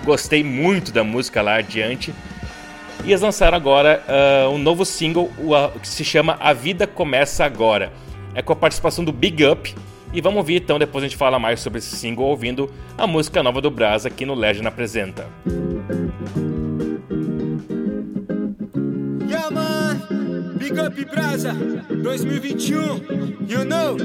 gostei 0.05 0.43
muito 0.43 0.91
da 0.91 1.05
música 1.05 1.43
Lá 1.43 1.57
Adiante. 1.57 2.15
E 3.05 3.11
eles 3.11 3.21
lançaram 3.21 3.57
agora 3.57 4.03
uh, 4.09 4.51
um 4.51 4.59
novo 4.59 4.85
single 4.85 5.31
uh, 5.39 5.79
que 5.79 5.87
se 5.87 6.05
chama 6.05 6.37
A 6.41 6.53
Vida 6.53 6.87
Começa 6.87 7.45
Agora. 7.45 7.93
É 8.35 8.43
com 8.43 8.53
a 8.53 8.57
participação 8.57 9.05
do 9.05 9.13
Big 9.13 9.45
Up. 9.45 9.75
E 10.13 10.21
vamos 10.23 10.39
ouvir 10.39 10.63
então, 10.63 10.79
depois 10.79 11.05
a 11.05 11.07
gente 11.07 11.19
fala 11.19 11.39
mais 11.39 11.61
sobre 11.61 11.79
esse 11.79 11.95
single, 11.95 12.25
ouvindo 12.25 12.71
a 12.97 13.07
música 13.07 13.43
nova 13.43 13.61
do 13.61 13.71
Brasa 13.71 14.09
aqui 14.09 14.25
no 14.25 14.35
Legend 14.35 14.67
Apresenta. 14.67 15.27
Yeah, 19.29 19.51
man. 19.51 20.01
Big 20.57 20.81
Up 20.81 21.05
Brasa 21.05 21.53
2021, 21.53 23.47
you 23.47 23.65
know. 23.67 23.97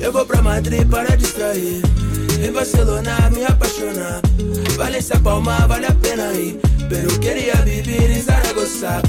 Eu 0.00 0.12
vou 0.12 0.24
pra 0.24 0.40
Madrid 0.40 0.88
para 0.88 1.16
distrair 1.16 1.82
Em 2.42 2.50
Barcelona 2.50 3.28
me 3.30 3.44
apaixonar. 3.44 4.20
Valência 4.76 5.18
Palma, 5.20 5.66
vale 5.66 5.86
a 5.86 5.94
pena 5.94 6.32
ir. 6.32 6.58
Pero 6.88 7.18
queria 7.18 7.54
viver 7.56 8.10
em 8.10 8.22
Zaragoza. 8.22 9.02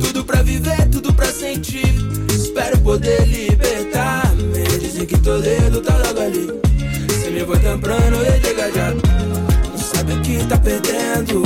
Tudo 0.00 0.24
pra 0.24 0.42
viver, 0.42 0.88
tudo 0.88 1.12
pra 1.12 1.26
sentir. 1.26 1.92
Espero 2.32 2.78
poder 2.78 3.26
libertar. 3.26 4.34
Me 4.36 4.78
dizem 4.78 5.06
que 5.06 5.18
Toledo 5.18 5.80
tá 5.80 5.96
logo 5.98 6.20
ali. 6.20 6.48
Se 7.22 7.30
me 7.30 7.44
for 7.44 7.58
temprano, 7.58 8.16
eu 8.16 8.40
chego 8.40 8.74
já. 8.74 9.07
Que 10.28 10.44
tá 10.44 10.58
perdendo. 10.58 11.42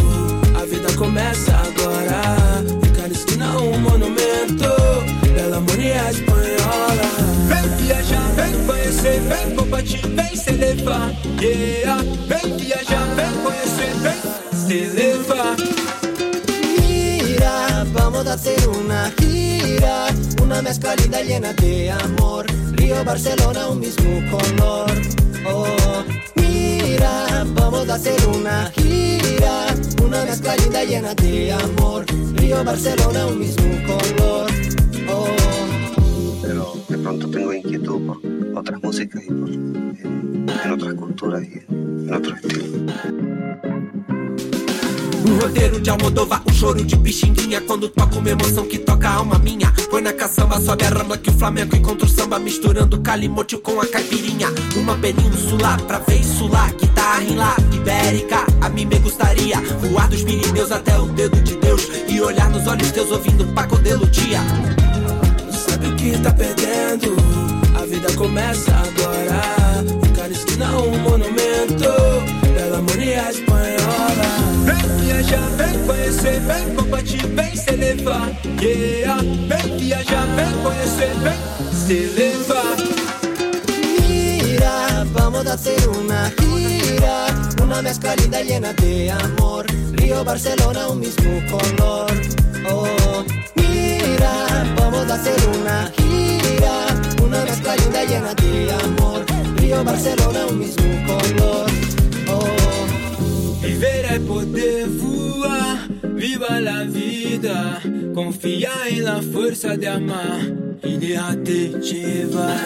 A 0.60 0.64
vida 0.64 0.92
começa 0.94 1.52
agora. 1.52 2.64
Ficar 2.82 3.02
na 3.02 3.14
esquina 3.14 3.56
um 3.60 3.78
monumento. 3.78 4.72
Bela 5.32 5.60
Moria 5.60 6.10
espanhola. 6.10 7.06
Vem 7.46 7.86
viajar, 7.86 8.28
vem 8.34 8.66
conhecer, 8.66 9.20
vem 9.20 9.54
compartilhar, 9.54 10.08
vem 10.08 10.36
se 10.36 10.50
levar. 10.50 11.12
Yeah, 11.40 12.02
vem 12.26 12.56
viajar, 12.56 13.06
vem 13.14 13.32
conhecer, 13.44 13.94
vem 14.02 14.20
se 14.66 14.86
levar. 14.96 15.56
Mira, 16.80 17.86
vamos 17.92 18.26
a 18.26 18.32
hacer 18.32 18.66
una 18.66 19.12
gira, 19.20 20.08
una 20.42 20.60
mezcla 20.60 20.96
linda 20.96 21.22
llena 21.22 21.52
de 21.52 21.88
amor. 21.88 22.46
Río, 22.72 23.04
Barcelona, 23.04 23.68
un 23.68 23.78
mismo 23.78 24.20
color. 24.28 24.90
Oh, 25.46 26.41
vamos 27.54 27.88
a 27.88 27.94
hacer 27.94 28.16
una 28.28 28.70
gira, 28.70 29.66
una 30.04 30.24
mezcla 30.24 30.56
linda 30.56 30.84
llena 30.84 31.14
de 31.14 31.52
amor. 31.52 32.04
Río, 32.36 32.64
Barcelona, 32.64 33.26
un 33.26 33.38
mismo 33.38 33.64
color. 33.86 34.50
Pero 36.42 36.74
de 36.88 36.98
pronto 36.98 37.30
tengo 37.30 37.52
inquietud 37.52 38.06
por 38.06 38.18
otras 38.58 38.82
músicas 38.82 39.22
y 39.24 39.28
por 39.28 39.50
eh, 39.50 40.64
en 40.64 40.70
otras 40.72 40.94
culturas 40.94 41.42
y 41.42 41.62
en 41.68 42.14
otros 42.14 42.38
estilos. 42.38 42.68
Um 45.24 45.38
roteiro 45.38 45.80
de 45.80 45.88
Almodóvar, 45.88 46.42
um 46.48 46.52
choro 46.52 46.84
de 46.84 46.96
pixinguinha 46.96 47.60
Quando 47.60 47.88
toca 47.88 48.18
uma 48.18 48.28
emoção 48.28 48.66
que 48.66 48.78
toca 48.78 49.08
a 49.08 49.14
alma 49.14 49.38
minha. 49.38 49.72
Põe 49.90 50.02
na 50.02 50.12
caçamba, 50.12 50.60
sobe 50.60 50.84
a 50.84 50.88
ramba 50.88 51.16
que 51.16 51.30
o 51.30 51.32
Flamengo 51.32 51.76
encontra 51.76 52.06
o 52.06 52.08
samba 52.08 52.38
Misturando 52.38 53.00
calimote 53.00 53.56
com 53.56 53.80
a 53.80 53.86
caipirinha. 53.86 54.48
Uma 54.76 54.96
península 54.96 55.76
pra 55.86 56.02
lá 56.50 56.68
Guitarra 56.70 57.22
em 57.22 57.36
lá, 57.36 57.56
ibérica. 57.72 58.44
A 58.60 58.68
mim 58.68 58.84
me 58.84 58.98
gostaria 58.98 59.60
voar 59.80 60.08
dos 60.08 60.22
Pirineus 60.22 60.72
até 60.72 60.98
o 60.98 61.06
dedo 61.06 61.40
de 61.40 61.56
Deus 61.56 61.88
E 62.08 62.20
olhar 62.20 62.50
nos 62.50 62.66
olhos 62.66 62.90
teus 62.90 63.10
ouvindo 63.10 63.44
Paco 63.54 63.76
de 63.78 63.94
Ludia 63.94 64.40
Não 65.44 65.52
sabe 65.52 65.86
o 65.86 65.96
que 65.96 66.18
tá 66.18 66.32
perdendo? 66.32 67.14
A 67.74 67.84
vida 67.86 68.12
começa 68.14 68.70
agora. 68.70 69.84
Ficar 70.04 70.30
esquina 70.30 70.76
um 70.78 70.98
monumento. 70.98 71.88
Bela 72.54 72.80
espanhola 73.30 73.42
Vem 73.42 73.51
viajar, 75.02 75.48
vem 75.56 75.86
conhecer, 75.86 76.40
vem 76.40 76.74
compartilhar, 76.74 77.28
vem 77.28 77.56
se 77.56 77.70
levar. 77.72 78.30
Yeah, 78.60 79.20
vem 79.48 79.76
viajar, 79.78 80.26
vem 80.36 80.52
conhecer, 80.62 81.14
vem 81.24 81.40
se 81.86 82.06
levar. 82.16 82.76
Mira, 84.08 85.04
vamos 85.12 85.46
a 85.46 85.54
hacer 85.54 85.88
una 85.88 86.30
gira, 86.38 87.26
una 87.62 87.82
mezcla 87.82 88.14
linda 88.16 88.42
llena 88.42 88.72
de 88.74 89.10
amor. 89.10 89.66
Río, 89.92 90.24
Barcelona, 90.24 90.88
un 90.88 91.00
mismo 91.00 91.32
color. 91.50 92.12
Oh, 92.70 93.24
mira, 93.56 94.32
vamos 94.76 95.10
a 95.10 95.14
hacer 95.14 95.36
una 95.58 95.90
gira, 95.96 96.74
una 97.22 97.44
mezcla 97.44 97.76
linda 97.76 98.04
llena 98.04 98.34
de 98.34 98.72
amor. 98.72 99.24
Río, 99.56 99.84
Barcelona, 99.84 100.46
un 100.46 100.58
mismo 100.58 100.88
color. 101.06 101.71
Viver 103.82 104.14
é 104.14 104.18
poder 104.20 104.86
voar, 104.86 105.88
viva 106.14 106.60
la 106.60 106.84
vida. 106.84 107.82
Confiar 108.14 108.88
em 108.88 109.00
la 109.00 109.20
força 109.20 109.76
de 109.76 109.88
amar 109.88 110.38
e 110.84 110.96
de 110.98 111.68
llevar. 111.80 112.62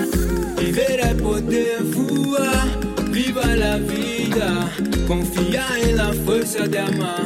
Viver 0.58 1.00
é 1.00 1.14
poder 1.14 1.82
voar, 1.84 2.66
viva 3.10 3.46
la 3.56 3.78
vida. 3.78 5.06
Confiar 5.08 5.78
em 5.78 5.92
la 5.92 6.12
força 6.12 6.68
de 6.68 6.76
amar, 6.76 7.24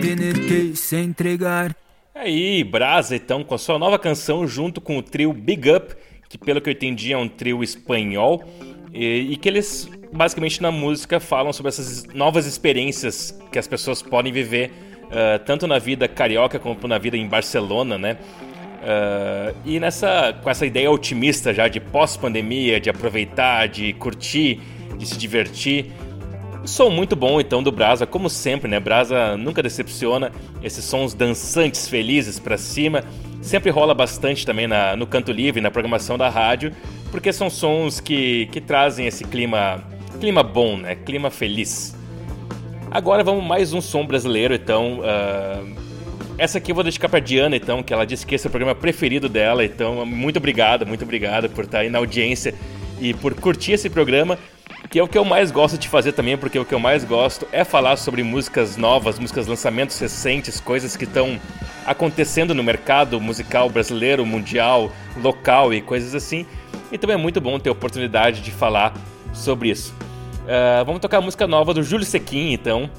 tener 0.00 0.46
que 0.46 0.76
se 0.76 0.96
entregar. 0.96 1.74
Aí, 2.14 2.62
Brasa, 2.62 3.16
então, 3.16 3.42
com 3.42 3.56
a 3.56 3.58
sua 3.58 3.76
nova 3.76 3.98
canção, 3.98 4.46
junto 4.46 4.80
com 4.80 4.98
o 4.98 5.02
trio 5.02 5.32
Big 5.32 5.68
Up, 5.68 5.96
que 6.28 6.38
pelo 6.38 6.60
que 6.60 6.68
eu 6.68 6.72
entendi 6.72 7.12
é 7.12 7.18
um 7.18 7.28
trio 7.28 7.64
espanhol, 7.64 8.44
e, 8.92 9.32
e 9.32 9.36
que 9.36 9.48
eles, 9.48 9.90
basicamente 10.12 10.62
na 10.62 10.70
música, 10.70 11.20
falam 11.20 11.52
sobre 11.52 11.68
essas 11.68 12.04
novas 12.14 12.46
experiências 12.46 13.38
que 13.50 13.58
as 13.58 13.66
pessoas 13.66 14.02
podem 14.02 14.32
viver, 14.32 14.72
uh, 15.04 15.44
tanto 15.44 15.66
na 15.66 15.78
vida 15.78 16.08
carioca 16.08 16.58
como 16.58 16.86
na 16.86 16.98
vida 16.98 17.16
em 17.16 17.26
Barcelona, 17.26 17.98
né? 17.98 18.16
Uh, 18.86 19.56
e 19.64 19.80
nessa, 19.80 20.32
com 20.42 20.48
essa 20.48 20.64
ideia 20.64 20.90
otimista 20.90 21.52
já 21.52 21.66
de 21.66 21.80
pós-pandemia, 21.80 22.78
de 22.78 22.88
aproveitar, 22.88 23.66
de 23.66 23.92
curtir, 23.94 24.60
de 24.96 25.06
se 25.06 25.18
divertir. 25.18 25.86
Som 26.64 26.90
muito 26.90 27.14
bom 27.14 27.40
então 27.40 27.62
do 27.62 27.70
Brasa, 27.70 28.06
como 28.06 28.28
sempre, 28.28 28.68
né? 28.68 28.80
Brasa 28.80 29.36
nunca 29.36 29.62
decepciona. 29.62 30.32
Esses 30.62 30.84
sons 30.84 31.14
dançantes, 31.14 31.88
felizes 31.88 32.38
para 32.38 32.56
cima. 32.56 33.04
Sempre 33.40 33.70
rola 33.70 33.94
bastante 33.94 34.44
também 34.44 34.66
na, 34.66 34.96
no 34.96 35.06
canto 35.06 35.30
livre, 35.30 35.60
na 35.60 35.70
programação 35.70 36.18
da 36.18 36.28
rádio, 36.28 36.72
porque 37.12 37.32
são 37.32 37.48
sons 37.48 38.00
que, 38.00 38.46
que 38.46 38.60
trazem 38.60 39.06
esse 39.06 39.24
clima, 39.24 39.84
clima 40.18 40.42
bom, 40.42 40.76
né? 40.76 40.96
Clima 40.96 41.30
feliz. 41.30 41.94
Agora 42.90 43.22
vamos 43.22 43.44
mais 43.44 43.72
um 43.72 43.80
som 43.80 44.04
brasileiro, 44.04 44.54
então. 44.54 45.00
Uh, 45.00 45.86
essa 46.38 46.58
aqui 46.58 46.70
eu 46.70 46.74
vou 46.74 46.84
dedicar 46.84 47.08
pra 47.08 47.18
Diana, 47.18 47.56
então, 47.56 47.82
que 47.82 47.94
ela 47.94 48.04
disse 48.04 48.26
que 48.26 48.34
esse 48.34 48.46
é 48.46 48.48
o 48.48 48.50
programa 48.50 48.74
preferido 48.74 49.28
dela. 49.28 49.64
Então, 49.64 50.04
muito 50.04 50.36
obrigado, 50.36 50.86
muito 50.86 51.02
obrigado 51.02 51.48
por 51.48 51.64
estar 51.64 51.78
aí 51.78 51.88
na 51.88 51.98
audiência 51.98 52.54
e 53.00 53.14
por 53.14 53.34
curtir 53.34 53.72
esse 53.72 53.88
programa, 53.88 54.38
que 54.86 54.98
é 54.98 55.02
o 55.02 55.08
que 55.08 55.18
eu 55.18 55.24
mais 55.24 55.50
gosto 55.50 55.78
de 55.78 55.88
fazer 55.88 56.12
também, 56.12 56.36
porque 56.36 56.58
o 56.58 56.64
que 56.64 56.74
eu 56.74 56.78
mais 56.78 57.04
gosto 57.04 57.46
é 57.52 57.64
falar 57.64 57.96
sobre 57.96 58.22
músicas 58.22 58.76
novas, 58.76 59.18
músicas 59.18 59.46
lançamentos 59.46 59.98
recentes, 59.98 60.60
coisas 60.60 60.96
que 60.96 61.04
estão 61.04 61.40
acontecendo 61.84 62.54
no 62.54 62.62
mercado 62.62 63.20
musical 63.20 63.70
brasileiro, 63.70 64.24
mundial, 64.26 64.92
local 65.22 65.72
e 65.72 65.80
coisas 65.80 66.14
assim. 66.14 66.46
Então 66.92 67.10
é 67.10 67.16
muito 67.16 67.40
bom 67.40 67.58
ter 67.58 67.68
a 67.68 67.72
oportunidade 67.72 68.40
de 68.40 68.50
falar 68.50 68.94
sobre 69.32 69.70
isso. 69.70 69.94
Uh, 70.42 70.84
vamos 70.84 71.00
tocar 71.00 71.18
a 71.18 71.20
música 71.20 71.46
nova 71.46 71.74
do 71.74 71.82
Júlio 71.82 72.04
Sequin, 72.04 72.52
então, 72.52 72.90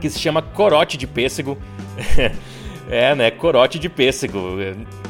que 0.00 0.08
se 0.08 0.18
chama 0.18 0.40
Corote 0.40 0.96
de 0.96 1.06
Pêssego. 1.06 1.58
é, 2.90 3.14
né? 3.14 3.30
Corote 3.30 3.78
de 3.78 3.88
pêssego. 3.88 4.56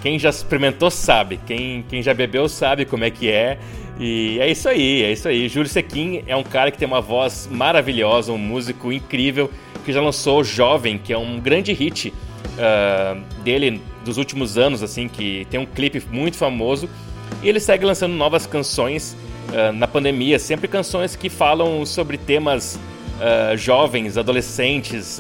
Quem 0.03 0.19
já 0.19 0.29
experimentou 0.29 0.91
sabe. 0.91 1.41
Quem, 1.47 1.83
quem 1.89 2.03
já 2.03 2.13
bebeu 2.13 2.49
sabe 2.49 2.85
como 2.85 3.05
é 3.05 3.11
que 3.11 3.31
é. 3.31 3.59
E 4.03 4.39
é 4.41 4.51
isso 4.51 4.67
aí, 4.67 5.03
é 5.03 5.13
isso 5.13 5.29
aí. 5.29 5.47
Júlio 5.47 5.69
Sequin 5.69 6.25
é 6.27 6.35
um 6.35 6.43
cara 6.43 6.71
que 6.71 6.79
tem 6.79 6.89
uma 6.89 7.03
voz 7.03 7.47
maravilhosa, 7.53 8.33
um 8.33 8.39
músico 8.39 8.91
incrível, 8.91 9.51
que 9.85 9.93
já 9.93 10.01
lançou 10.01 10.43
Jovem, 10.43 10.97
que 10.97 11.13
é 11.13 11.19
um 11.19 11.39
grande 11.39 11.71
hit 11.75 12.09
uh, 12.09 13.21
dele 13.43 13.79
dos 14.03 14.17
últimos 14.17 14.57
anos, 14.57 14.83
assim, 14.83 15.07
que 15.07 15.47
tem 15.51 15.61
um 15.61 15.67
clipe 15.67 16.03
muito 16.11 16.39
famoso. 16.39 16.89
E 17.43 17.49
ele 17.51 17.61
segue 17.61 17.85
lançando 17.85 18.15
novas 18.15 18.47
canções 18.47 19.15
uh, 19.51 19.71
na 19.75 19.87
pandemia, 19.87 20.39
sempre 20.39 20.67
canções 20.67 21.15
que 21.15 21.29
falam 21.29 21.85
sobre 21.85 22.17
temas 22.17 22.81
uh, 23.17 23.55
jovens, 23.55 24.17
adolescentes, 24.17 25.19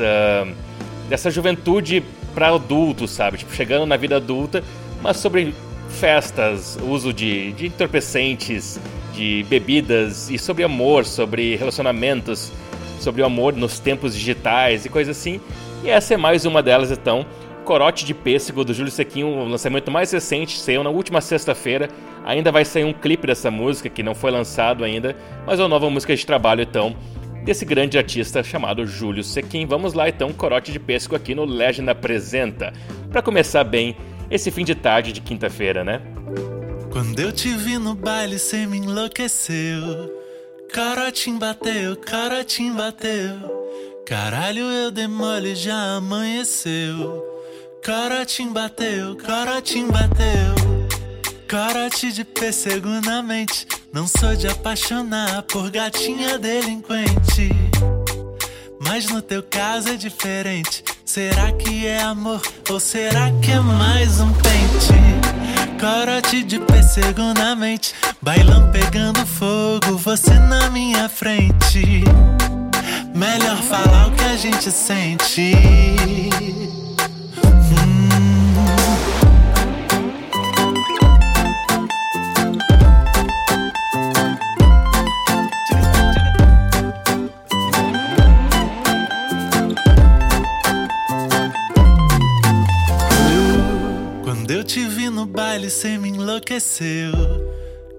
dessa 1.06 1.30
juventude 1.30 2.02
para 2.34 2.48
adultos, 2.48 3.10
sabe? 3.10 3.36
Tipo, 3.36 3.54
chegando 3.54 3.84
na 3.84 3.98
vida 3.98 4.16
adulta, 4.16 4.64
mas 5.02 5.18
sobre 5.18 5.52
festas, 5.90 6.79
uso 6.83 7.12
de, 7.12 7.53
de 7.53 7.66
entorpecentes, 7.66 8.81
de 9.12 9.44
bebidas 9.48 10.31
e 10.31 10.38
sobre 10.38 10.64
amor, 10.64 11.05
sobre 11.05 11.57
relacionamentos, 11.57 12.53
sobre 12.98 13.22
o 13.22 13.26
amor 13.26 13.55
nos 13.55 13.79
tempos 13.79 14.14
digitais 14.14 14.85
e 14.85 14.88
coisas 14.88 15.16
assim. 15.16 15.40
E 15.85 15.90
essa 15.90 16.14
é 16.14 16.16
mais 16.16 16.44
uma 16.44 16.62
delas, 16.62 16.90
então. 16.90 17.26
Corote 17.64 18.05
de 18.05 18.14
Pêssego, 18.14 18.64
do 18.64 18.74
Júlio 18.74 18.90
Sequinho, 18.90 19.29
o 19.29 19.48
lançamento 19.48 19.90
mais 19.90 20.11
recente, 20.11 20.59
saiu 20.59 20.83
na 20.83 20.90
última 20.90 21.20
sexta-feira. 21.20 21.88
Ainda 22.24 22.50
vai 22.50 22.64
sair 22.64 22.85
um 22.85 22.92
clipe 22.92 23.26
dessa 23.26 23.50
música, 23.50 23.88
que 23.88 24.03
não 24.03 24.14
foi 24.14 24.31
lançado 24.31 24.83
ainda, 24.83 25.16
mas 25.46 25.59
é 25.59 25.62
uma 25.62 25.68
nova 25.68 25.88
música 25.88 26.14
de 26.14 26.26
trabalho, 26.26 26.62
então, 26.62 26.96
desse 27.44 27.64
grande 27.64 27.96
artista 27.96 28.42
chamado 28.42 28.87
Júlio 28.87 29.22
Sequin. 29.22 29.66
Vamos 29.66 29.94
lá, 29.94 30.09
então, 30.09 30.33
Corote 30.33 30.72
de 30.72 30.81
Pêssego 30.81 31.16
aqui 31.16 31.35
no 31.35 31.44
Legend 31.44 31.88
Apresenta. 31.90 32.72
Para 33.11 33.22
começar 33.22 33.64
bem 33.64 33.96
esse 34.30 34.50
fim 34.50 34.64
de 34.64 34.74
tarde 34.74 35.12
de 35.12 35.20
quinta-feira, 35.20 35.82
né? 35.82 36.00
Quando 36.90 37.18
eu 37.20 37.32
te 37.32 37.48
vi 37.54 37.78
no 37.78 37.94
baile, 37.94 38.38
cê 38.38 38.66
me 38.66 38.78
enlouqueceu. 38.78 40.20
Corotinho 40.72 41.38
bateu, 41.38 41.96
corotinho 41.96 42.74
bateu. 42.74 43.60
Caralho, 44.06 44.64
eu 44.64 44.90
demole, 44.90 45.54
já 45.54 45.96
amanheceu. 45.96 47.24
Corotinho 47.84 48.52
bateu, 48.52 49.16
corotinho 49.16 49.90
bateu. 49.90 50.70
Corote 51.50 52.12
de 52.12 52.24
pêssego 52.24 52.88
na 53.04 53.20
mente. 53.20 53.66
Não 53.92 54.06
sou 54.06 54.36
de 54.36 54.46
apaixonar 54.46 55.42
por 55.42 55.68
gatinha 55.68 56.38
delinquente. 56.38 57.50
Mas 58.92 59.07
no 59.07 59.22
teu 59.22 59.40
caso 59.40 59.90
é 59.90 59.94
diferente. 59.94 60.83
Será 61.05 61.53
que 61.53 61.87
é 61.87 62.03
amor 62.03 62.42
ou 62.68 62.81
será 62.81 63.31
que 63.40 63.53
é 63.53 63.61
mais 63.61 64.20
um 64.20 64.33
pente? 64.33 65.79
Corote 65.79 66.42
de 66.42 66.59
pêssego 66.59 67.33
na 67.33 67.55
mente, 67.55 67.94
bailão 68.20 68.68
pegando 68.72 69.24
fogo, 69.24 69.96
você 69.96 70.35
na 70.35 70.68
minha 70.70 71.09
frente. 71.09 72.03
Melhor 73.14 73.62
falar 73.62 74.09
o 74.09 74.11
que 74.11 74.24
a 74.24 74.37
gente 74.37 74.72
sente. 74.72 75.53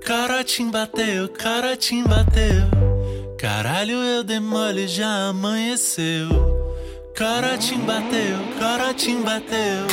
Corotinho 0.06 0.72
bateu, 0.72 1.30
corotinho 1.30 2.06
bateu. 2.06 2.68
Caralho, 3.38 3.94
eu 3.94 4.26
demole, 4.26 4.90
já 4.90 5.30
amanheceu. 5.30 6.28
Corotinho 7.18 7.86
bateu, 7.86 8.38
corotinho 8.60 9.24
bateu. 9.24 9.88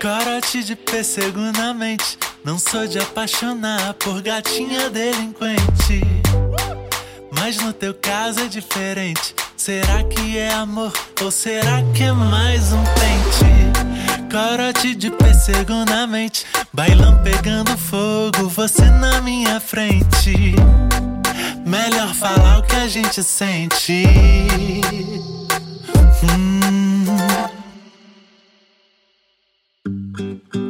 Corote 0.00 0.64
de 0.64 0.74
pêssego 0.74 1.38
na 1.56 1.72
mente. 1.72 2.18
Não 2.42 2.58
sou 2.58 2.88
de 2.88 2.98
apaixonar 2.98 3.94
por 3.94 4.20
gatinha 4.20 4.90
delinquente. 4.90 6.00
Mas 7.30 7.56
no 7.58 7.72
teu 7.72 7.94
caso 7.94 8.40
é 8.40 8.48
diferente. 8.48 9.32
Será 9.56 10.02
que 10.02 10.36
é 10.36 10.52
amor 10.52 10.92
ou 11.22 11.30
será 11.30 11.84
que 11.94 12.02
é 12.02 12.12
mais 12.12 12.72
um 12.72 12.82
pente? 12.82 13.59
Corote 14.30 14.94
de 14.94 15.10
pêssego 15.10 15.84
na 15.84 16.06
mente, 16.06 16.46
bailão 16.72 17.20
pegando 17.20 17.76
fogo, 17.76 18.48
você 18.48 18.84
na 18.84 19.20
minha 19.20 19.58
frente. 19.58 20.54
Melhor 21.66 22.14
falar 22.14 22.60
o 22.60 22.62
que 22.62 22.76
a 22.76 22.86
gente 22.86 23.24
sente. 23.24 24.04
Hum. 26.22 27.04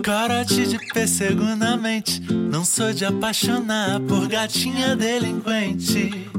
Corote 0.02 0.66
de 0.66 0.78
pêssego 0.94 1.44
na 1.54 1.76
mente. 1.76 2.22
Não 2.32 2.64
sou 2.64 2.94
de 2.94 3.04
apaixonar 3.04 4.00
por 4.00 4.26
gatinha 4.26 4.96
delinquente. 4.96 6.30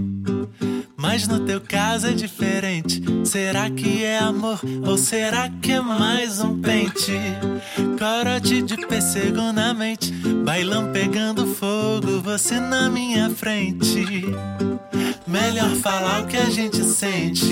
Mas 1.01 1.27
no 1.27 1.39
teu 1.39 1.59
caso 1.59 2.05
é 2.05 2.11
diferente. 2.11 3.01
Será 3.25 3.71
que 3.71 4.03
é 4.03 4.19
amor 4.19 4.61
ou 4.85 4.95
será 4.99 5.49
que 5.49 5.71
é 5.71 5.81
mais 5.81 6.39
um 6.39 6.61
pente? 6.61 7.17
Corote 7.97 8.61
de 8.61 8.77
pêssego 8.85 9.51
na 9.51 9.73
mente, 9.73 10.11
bailão 10.45 10.91
pegando 10.93 11.47
fogo, 11.47 12.21
você 12.21 12.59
na 12.59 12.87
minha 12.87 13.31
frente. 13.31 14.05
Melhor 15.25 15.71
falar 15.77 16.21
o 16.21 16.27
que 16.27 16.37
a 16.37 16.51
gente 16.51 16.83
sente. 16.83 17.51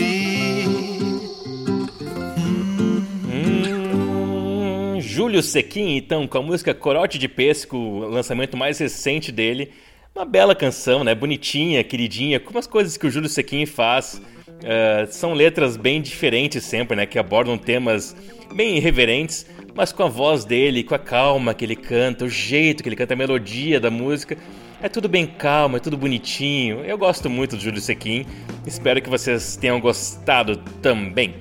Hum, 3.26 5.02
Júlio 5.02 5.42
Sequin, 5.42 5.98
então, 5.98 6.28
com 6.28 6.38
a 6.38 6.44
música 6.44 6.76
Corote 6.76 7.18
de 7.18 7.28
Pêssego, 7.28 7.78
o 7.78 8.10
lançamento 8.10 8.56
mais 8.56 8.78
recente 8.78 9.32
dele. 9.32 9.72
Uma 10.16 10.26
bela 10.26 10.56
canção, 10.56 11.04
né? 11.04 11.14
Bonitinha, 11.14 11.84
queridinha, 11.84 12.40
como 12.40 12.58
as 12.58 12.68
coisas 12.68 12.98
que 12.98 13.06
o 13.06 13.12
Júlio 13.12 13.30
Sequin 13.30 13.66
faz. 13.66 14.22
Uh, 14.48 15.10
são 15.10 15.34
letras 15.34 15.78
bem 15.78 16.02
diferentes 16.02 16.64
sempre, 16.66 16.96
né? 16.96 17.06
Que 17.06 17.20
abordam 17.20 17.58
temas 17.58 18.16
bem 18.54 18.76
irreverentes, 18.78 19.46
mas 19.76 19.94
com 19.94 20.04
a 20.04 20.10
voz 20.10 20.44
dele, 20.44 20.84
com 20.84 20.96
a 20.96 21.00
calma 21.00 21.54
que 21.54 21.64
ele 21.64 21.76
canta, 21.76 22.26
o 22.26 22.30
jeito 22.30 22.82
que 22.84 22.90
ele 22.90 22.96
canta, 22.96 23.14
a 23.14 23.18
melodia 23.18 23.80
da 23.80 23.90
música. 23.92 24.36
É 24.82 24.90
tudo 24.90 25.08
bem 25.08 25.28
calmo, 25.28 25.78
é 25.78 25.80
tudo 25.80 25.96
bonitinho. 25.96 26.84
Eu 26.84 26.98
gosto 26.98 27.30
muito 27.30 27.56
do 27.56 27.62
Júlio 27.62 27.80
Sequin. 27.80 28.26
Espero 28.66 29.02
que 29.02 29.10
vocês 29.10 29.56
tenham 29.56 29.80
gostado 29.80 30.58
também. 30.82 31.36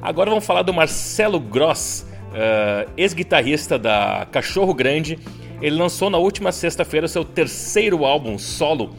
Agora 0.00 0.30
vamos 0.30 0.46
falar 0.46 0.62
do 0.62 0.72
Marcelo 0.72 1.38
Gross, 1.38 2.06
uh, 2.30 2.90
ex-guitarrista 2.96 3.78
da 3.78 4.26
Cachorro 4.32 4.72
Grande. 4.72 5.18
Ele 5.60 5.76
lançou 5.76 6.10
na 6.10 6.18
última 6.18 6.52
sexta-feira 6.52 7.08
seu 7.08 7.24
terceiro 7.24 8.04
álbum 8.04 8.38
solo. 8.38 8.94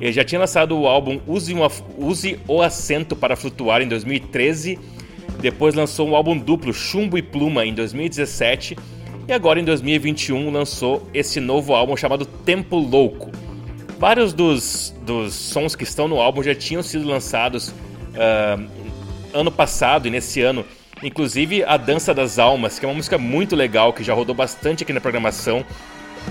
Ele 0.00 0.12
já 0.12 0.24
tinha 0.24 0.38
lançado 0.38 0.76
o 0.76 0.86
álbum 0.86 1.20
Use, 1.26 1.52
uma, 1.52 1.70
Use 1.96 2.38
o 2.46 2.60
Assento 2.60 3.16
para 3.16 3.36
Flutuar 3.36 3.80
em 3.80 3.88
2013. 3.88 4.78
Depois 5.40 5.74
lançou 5.74 6.08
um 6.08 6.14
álbum 6.14 6.36
duplo 6.36 6.72
Chumbo 6.72 7.16
e 7.16 7.22
Pluma 7.22 7.64
em 7.64 7.74
2017. 7.74 8.76
E 9.26 9.32
agora 9.32 9.58
em 9.58 9.64
2021 9.64 10.50
lançou 10.50 11.08
esse 11.14 11.40
novo 11.40 11.74
álbum 11.74 11.96
chamado 11.96 12.26
Tempo 12.26 12.76
Louco. 12.76 13.30
Vários 13.98 14.34
dos, 14.34 14.94
dos 15.02 15.32
sons 15.32 15.74
que 15.74 15.84
estão 15.84 16.06
no 16.06 16.20
álbum 16.20 16.42
já 16.42 16.54
tinham 16.54 16.82
sido 16.82 17.08
lançados 17.08 17.68
uh, 17.68 18.62
ano 19.32 19.50
passado 19.50 20.06
e 20.06 20.10
nesse 20.10 20.42
ano. 20.42 20.64
Inclusive 21.02 21.64
a 21.64 21.76
Dança 21.76 22.12
das 22.12 22.38
Almas, 22.38 22.78
que 22.78 22.84
é 22.84 22.88
uma 22.88 22.94
música 22.94 23.16
muito 23.16 23.56
legal, 23.56 23.92
que 23.92 24.04
já 24.04 24.12
rodou 24.14 24.34
bastante 24.34 24.82
aqui 24.82 24.92
na 24.92 25.00
programação. 25.00 25.64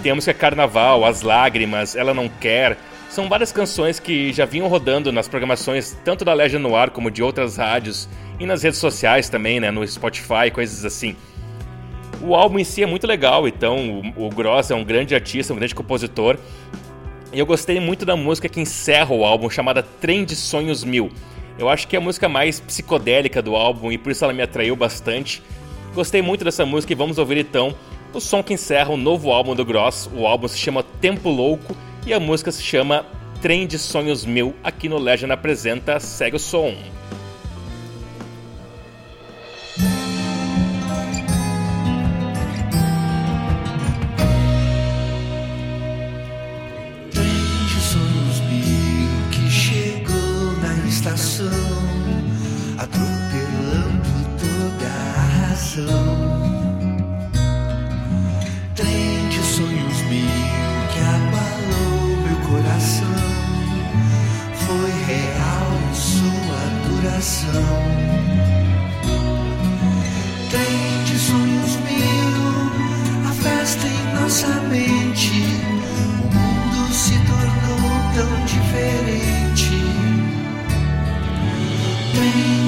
Tem 0.02 0.12
a 0.12 0.16
música 0.16 0.34
Carnaval, 0.34 1.06
As 1.06 1.22
Lágrimas, 1.22 1.96
Ela 1.96 2.14
Não 2.14 2.28
Quer. 2.28 2.78
São 3.10 3.30
várias 3.30 3.52
canções 3.52 4.00
que 4.00 4.34
já 4.34 4.46
vinham 4.46 4.68
rodando 4.68 5.12
nas 5.12 5.28
programações, 5.28 5.96
tanto 6.04 6.26
da 6.26 6.34
Legion 6.34 6.60
no 6.60 6.76
Ar 6.76 6.90
como 6.90 7.12
de 7.12 7.22
outras 7.22 7.58
rádios 7.58 8.10
e 8.40 8.46
nas 8.46 8.64
redes 8.64 8.80
sociais 8.80 9.30
também, 9.30 9.60
né, 9.60 9.70
no 9.70 9.88
Spotify, 9.88 10.50
coisas 10.52 10.84
assim. 10.84 11.16
O 12.22 12.36
álbum 12.36 12.58
em 12.58 12.64
si 12.64 12.82
é 12.82 12.86
muito 12.86 13.06
legal, 13.06 13.48
então 13.48 14.02
o, 14.18 14.26
o 14.26 14.30
Gross 14.30 14.72
é 14.72 14.76
um 14.76 14.84
grande 14.84 15.14
artista, 15.14 15.54
um 15.54 15.58
grande 15.58 15.76
compositor. 15.76 16.38
E 17.32 17.40
eu 17.40 17.46
gostei 17.46 17.80
muito 17.80 18.06
da 18.06 18.16
música 18.16 18.48
que 18.48 18.60
encerra 18.60 19.14
o 19.14 19.24
álbum, 19.24 19.50
chamada 19.50 19.84
Trem 19.84 20.24
de 20.24 20.36
Sonhos 20.36 20.84
Mil. 20.84 21.12
Eu 21.58 21.70
acho 21.70 21.88
que 21.88 21.96
é 21.96 22.00
a 22.00 22.02
música 22.02 22.28
mais 22.28 22.60
psicodélica 22.60 23.42
do 23.42 23.56
álbum 23.56 23.92
e 23.92 23.98
por 23.98 24.12
isso 24.12 24.24
ela 24.24 24.34
me 24.34 24.42
atraiu 24.42 24.76
bastante. 24.76 25.42
Gostei 25.94 26.22
muito 26.22 26.44
dessa 26.44 26.66
música 26.66 26.94
e 26.94 26.96
vamos 26.96 27.18
ouvir 27.18 27.38
então 27.38 27.76
o 28.14 28.22
som 28.22 28.44
que 28.44 28.54
encerra 28.54 28.92
o 28.92 28.98
novo 28.98 29.32
álbum 29.32 29.56
do 29.56 29.66
Gross. 29.66 30.10
O 30.14 30.28
álbum 30.28 30.48
se 30.48 30.58
chama 30.58 30.84
Tempo 30.84 31.30
Louco 31.30 31.76
e 32.06 32.14
a 32.14 32.20
música 32.20 32.52
se 32.52 32.62
chama 32.62 33.06
Trem 33.42 33.66
de 33.66 33.80
Sonhos 33.80 34.26
Mil. 34.26 34.56
Aqui 34.64 34.88
no 34.88 34.98
Legend 34.98 35.34
apresenta 35.34 36.00
Segue 36.00 36.36
o 36.36 36.40
Som. 36.40 36.74
Atropelando 52.78 54.10
toda 54.40 54.88
a 54.88 55.48
razão. 55.48 56.13
Trem 70.50 71.04
de 71.06 71.20
sonhos 71.20 71.76
mil, 71.86 73.30
a 73.30 73.34
festa 73.34 73.86
em 73.88 74.22
nossa 74.22 74.48
mente. 74.70 75.32
O 76.20 76.26
mundo 76.34 76.94
se 76.94 77.14
tornou 77.20 77.92
tão 78.16 78.46
diferente. 78.46 79.76
Trem 82.16 82.63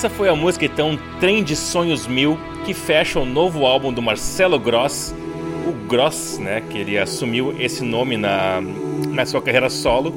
Essa 0.00 0.08
foi 0.08 0.30
a 0.30 0.34
música 0.34 0.64
então 0.64 0.98
Trem 1.20 1.44
de 1.44 1.54
Sonhos 1.54 2.06
Mil, 2.06 2.38
que 2.64 2.72
fecha 2.72 3.20
o 3.20 3.26
novo 3.26 3.66
álbum 3.66 3.92
do 3.92 4.00
Marcelo 4.00 4.58
Gross, 4.58 5.14
o 5.68 5.72
Gross, 5.86 6.38
né, 6.38 6.62
que 6.70 6.78
ele 6.78 6.96
assumiu 6.96 7.54
esse 7.60 7.84
nome 7.84 8.16
na, 8.16 8.62
na 9.10 9.26
sua 9.26 9.42
carreira 9.42 9.68
solo. 9.68 10.14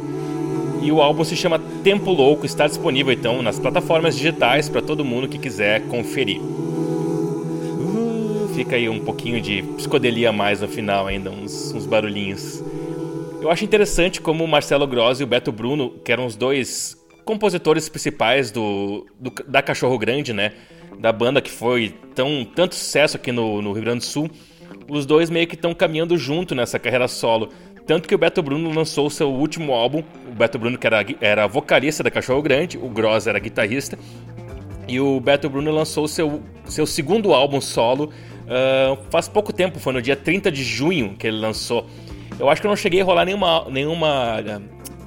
E 0.81 0.89
o 0.89 1.01
álbum 1.01 1.25
se 1.25 1.35
chama 1.35 1.59
Tempo 1.83 2.13
Louco, 2.13 2.45
está 2.45 2.65
disponível 2.65 3.11
então 3.11 3.41
nas 3.41 3.59
plataformas 3.59 4.15
digitais 4.15 4.69
para 4.69 4.81
todo 4.81 5.03
mundo 5.03 5.27
que 5.27 5.37
quiser 5.37 5.81
conferir. 5.87 6.39
Uh, 6.39 8.47
fica 8.55 8.77
aí 8.77 8.87
um 8.87 9.01
pouquinho 9.01 9.41
de 9.41 9.63
psicodelia 9.75 10.31
mais 10.31 10.61
no 10.61 10.67
final 10.69 11.07
ainda, 11.07 11.29
uns, 11.29 11.73
uns 11.73 11.85
barulhinhos. 11.85 12.63
Eu 13.41 13.51
acho 13.51 13.65
interessante 13.65 14.21
como 14.21 14.45
o 14.45 14.47
Marcelo 14.47 14.87
Gross 14.87 15.19
e 15.19 15.25
o 15.25 15.27
Beto 15.27 15.51
Bruno, 15.51 15.89
que 16.05 16.11
eram 16.13 16.25
os 16.25 16.37
dois 16.37 17.02
compositores 17.25 17.89
principais 17.89 18.51
do, 18.51 19.05
do, 19.19 19.31
da 19.47 19.61
Cachorro 19.61 19.97
Grande, 19.97 20.33
né? 20.33 20.53
Da 20.99 21.11
banda 21.11 21.41
que 21.41 21.49
foi 21.49 21.95
tão 22.13 22.45
tanto 22.45 22.75
sucesso 22.75 23.17
aqui 23.17 23.31
no, 23.31 23.61
no 23.61 23.73
Rio 23.73 23.83
Grande 23.83 23.99
do 23.99 24.05
Sul. 24.05 24.29
Os 24.89 25.05
dois 25.05 25.29
meio 25.29 25.47
que 25.47 25.55
estão 25.55 25.73
caminhando 25.73 26.17
junto 26.17 26.53
nessa 26.53 26.77
carreira 26.77 27.07
solo. 27.07 27.49
Tanto 27.85 28.07
que 28.07 28.15
o 28.15 28.17
Beto 28.17 28.41
Bruno 28.41 28.71
lançou 28.71 29.09
seu 29.09 29.29
último 29.29 29.73
álbum. 29.73 30.03
O 30.27 30.35
Beto 30.35 30.57
Bruno, 30.57 30.77
que 30.77 30.87
era, 30.87 31.05
era 31.19 31.47
vocalista 31.47 32.03
da 32.03 32.11
Cachorro 32.11 32.41
Grande, 32.41 32.77
o 32.77 32.87
Gross 32.89 33.27
era 33.27 33.39
guitarrista. 33.39 33.97
E 34.87 34.99
o 34.99 35.19
Beto 35.19 35.49
Bruno 35.49 35.71
lançou 35.71 36.07
seu, 36.07 36.41
seu 36.65 36.85
segundo 36.85 37.33
álbum 37.33 37.59
solo 37.59 38.11
uh, 38.43 38.97
faz 39.09 39.27
pouco 39.27 39.53
tempo, 39.53 39.79
foi 39.79 39.93
no 39.93 40.01
dia 40.01 40.15
30 40.15 40.51
de 40.51 40.63
junho 40.63 41.15
que 41.17 41.27
ele 41.27 41.37
lançou. 41.37 41.85
Eu 42.39 42.49
acho 42.49 42.61
que 42.61 42.67
eu 42.67 42.69
não 42.69 42.75
cheguei 42.75 43.01
a 43.01 43.03
rolar 43.03 43.25
nenhuma, 43.25 43.65
nenhuma 43.69 44.43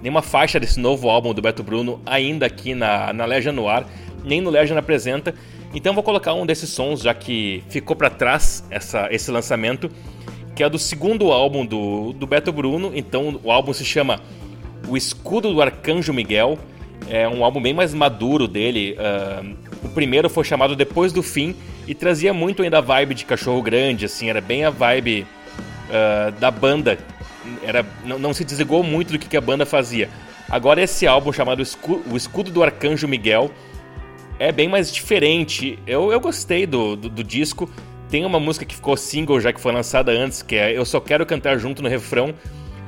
nenhuma 0.02 0.22
faixa 0.22 0.60
desse 0.60 0.78
novo 0.78 1.08
álbum 1.08 1.32
do 1.32 1.42
Beto 1.42 1.62
Bruno 1.62 2.00
ainda 2.04 2.46
aqui 2.46 2.74
na, 2.74 3.12
na 3.12 3.24
Legion 3.24 3.52
no 3.52 3.68
ar, 3.68 3.86
nem 4.24 4.40
no 4.40 4.50
Legion 4.50 4.76
apresenta. 4.76 5.34
Então 5.74 5.94
vou 5.94 6.02
colocar 6.02 6.32
um 6.34 6.46
desses 6.46 6.70
sons, 6.70 7.02
já 7.02 7.12
que 7.12 7.62
ficou 7.68 7.94
para 7.96 8.08
trás 8.08 8.64
essa, 8.70 9.08
esse 9.10 9.30
lançamento, 9.30 9.90
que 10.54 10.62
é 10.62 10.68
do 10.68 10.78
segundo 10.78 11.32
álbum 11.32 11.66
do, 11.66 12.12
do 12.12 12.26
Beto 12.26 12.52
Bruno. 12.52 12.92
Então 12.94 13.38
o 13.42 13.50
álbum 13.50 13.72
se 13.72 13.84
chama 13.84 14.20
O 14.88 14.96
Escudo 14.96 15.52
do 15.52 15.60
Arcanjo 15.60 16.12
Miguel. 16.12 16.58
É 17.08 17.28
um 17.28 17.44
álbum 17.44 17.60
bem 17.60 17.74
mais 17.74 17.92
maduro 17.92 18.48
dele. 18.48 18.96
Uh, 18.98 19.54
o 19.84 19.88
primeiro 19.90 20.30
foi 20.30 20.44
chamado 20.44 20.74
Depois 20.74 21.12
do 21.12 21.22
Fim 21.22 21.54
e 21.86 21.94
trazia 21.94 22.32
muito 22.32 22.62
ainda 22.62 22.78
a 22.78 22.80
vibe 22.80 23.14
de 23.14 23.24
Cachorro 23.24 23.62
Grande, 23.62 24.06
assim, 24.06 24.28
era 24.28 24.40
bem 24.40 24.64
a 24.64 24.70
vibe 24.70 25.26
uh, 25.88 26.32
da 26.40 26.50
banda 26.50 26.98
era, 27.62 27.84
não, 28.04 28.18
não, 28.18 28.34
se 28.34 28.44
desligou 28.44 28.82
muito 28.82 29.12
do 29.12 29.18
que, 29.18 29.28
que 29.28 29.36
a 29.36 29.40
banda 29.40 29.66
fazia. 29.66 30.08
Agora 30.48 30.82
esse 30.82 31.06
álbum 31.06 31.32
chamado 31.32 31.62
O 32.10 32.16
Escudo 32.16 32.50
do 32.50 32.62
Arcanjo 32.62 33.08
Miguel 33.08 33.50
é 34.38 34.52
bem 34.52 34.68
mais 34.68 34.92
diferente. 34.92 35.78
Eu, 35.86 36.12
eu 36.12 36.20
gostei 36.20 36.66
do, 36.66 36.96
do, 36.96 37.08
do, 37.08 37.24
disco. 37.24 37.68
Tem 38.08 38.24
uma 38.24 38.38
música 38.38 38.64
que 38.64 38.74
ficou 38.74 38.96
single 38.96 39.40
já 39.40 39.52
que 39.52 39.60
foi 39.60 39.72
lançada 39.72 40.12
antes, 40.12 40.42
que 40.42 40.54
é 40.54 40.76
Eu 40.76 40.84
Só 40.84 41.00
Quero 41.00 41.26
Cantar 41.26 41.58
Junto 41.58 41.82
no 41.82 41.88
Refrão. 41.88 42.34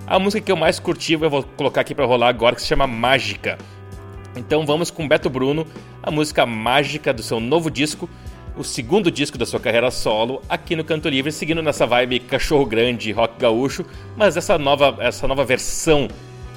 A 0.07 0.18
música 0.18 0.40
que 0.40 0.53
eu 0.53 0.57
mais 0.57 0.79
curti, 0.79 1.14
eu 1.14 1.31
vou 1.31 1.42
colocar 1.42 1.81
aqui 1.81 1.94
para 1.94 2.07
rolar 2.07 2.29
agora, 2.29 2.55
que 2.55 2.62
se 2.62 2.68
chama 2.68 2.87
Mágica. 2.87 3.59
Então 4.37 4.64
vamos 4.64 4.90
com 4.90 5.09
Beto 5.09 5.29
Bruno, 5.29 5.66
a 6.03 6.11
música 6.11 6.47
Mágica 6.47 7.12
do 7.12 7.23
seu 7.23 7.40
novo 7.40 7.71
disco, 7.71 8.09
o 8.59 8.64
segundo 8.64 9.09
disco 9.09 9.38
da 9.38 9.47
sua 9.47 9.61
carreira 9.61 9.88
solo, 9.90 10.42
aqui 10.49 10.75
no 10.75 10.83
Canto 10.83 11.09
Livre, 11.09 11.31
seguindo 11.31 11.62
nessa 11.62 11.87
vibe 11.87 12.18
cachorro 12.18 12.66
grande, 12.66 13.12
rock 13.12 13.38
gaúcho, 13.38 13.87
mas 14.16 14.37
essa 14.37 14.59
nova, 14.59 14.97
essa 14.99 15.29
nova 15.29 15.44
versão 15.44 16.09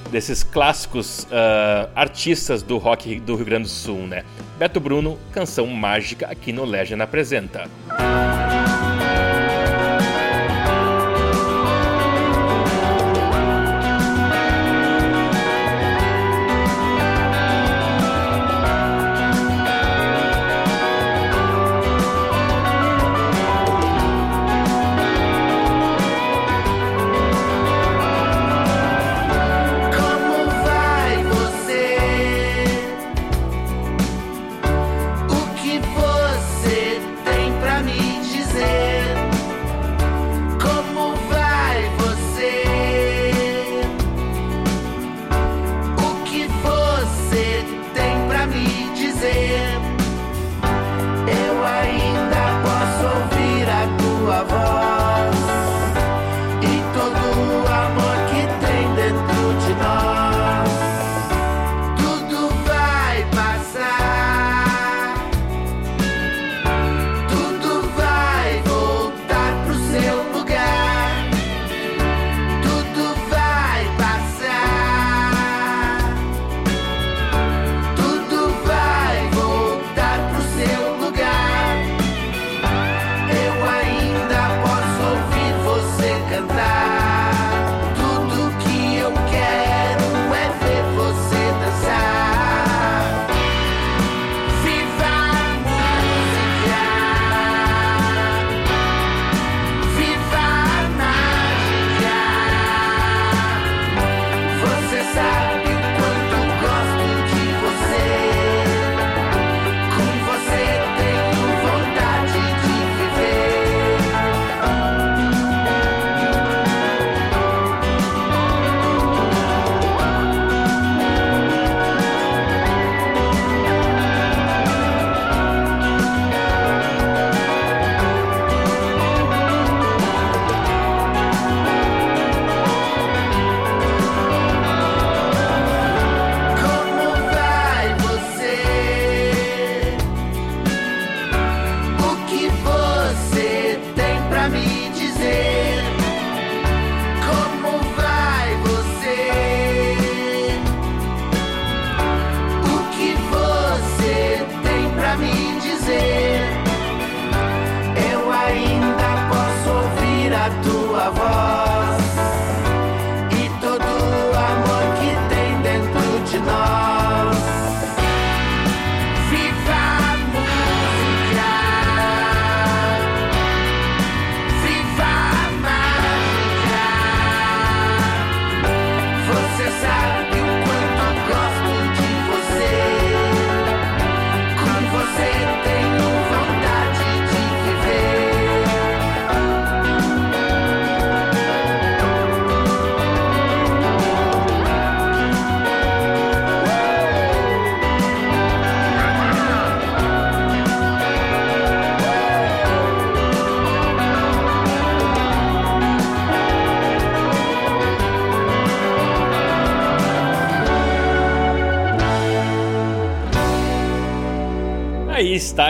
desses 0.10 0.44
clássicos 0.44 1.24
uh, 1.26 1.90
artistas 1.96 2.64
do 2.64 2.80
rock 2.80 3.20
do 3.20 3.36
Rio 3.36 3.46
Grande 3.46 3.64
do 3.64 3.70
Sul, 3.70 4.08
né? 4.08 4.24
Beto 4.58 4.80
Bruno, 4.80 5.18
canção 5.32 5.68
mágica 5.68 6.26
aqui 6.28 6.52
no 6.52 6.66
Legend 6.66 7.04
apresenta. 7.04 7.70
O 7.88 8.31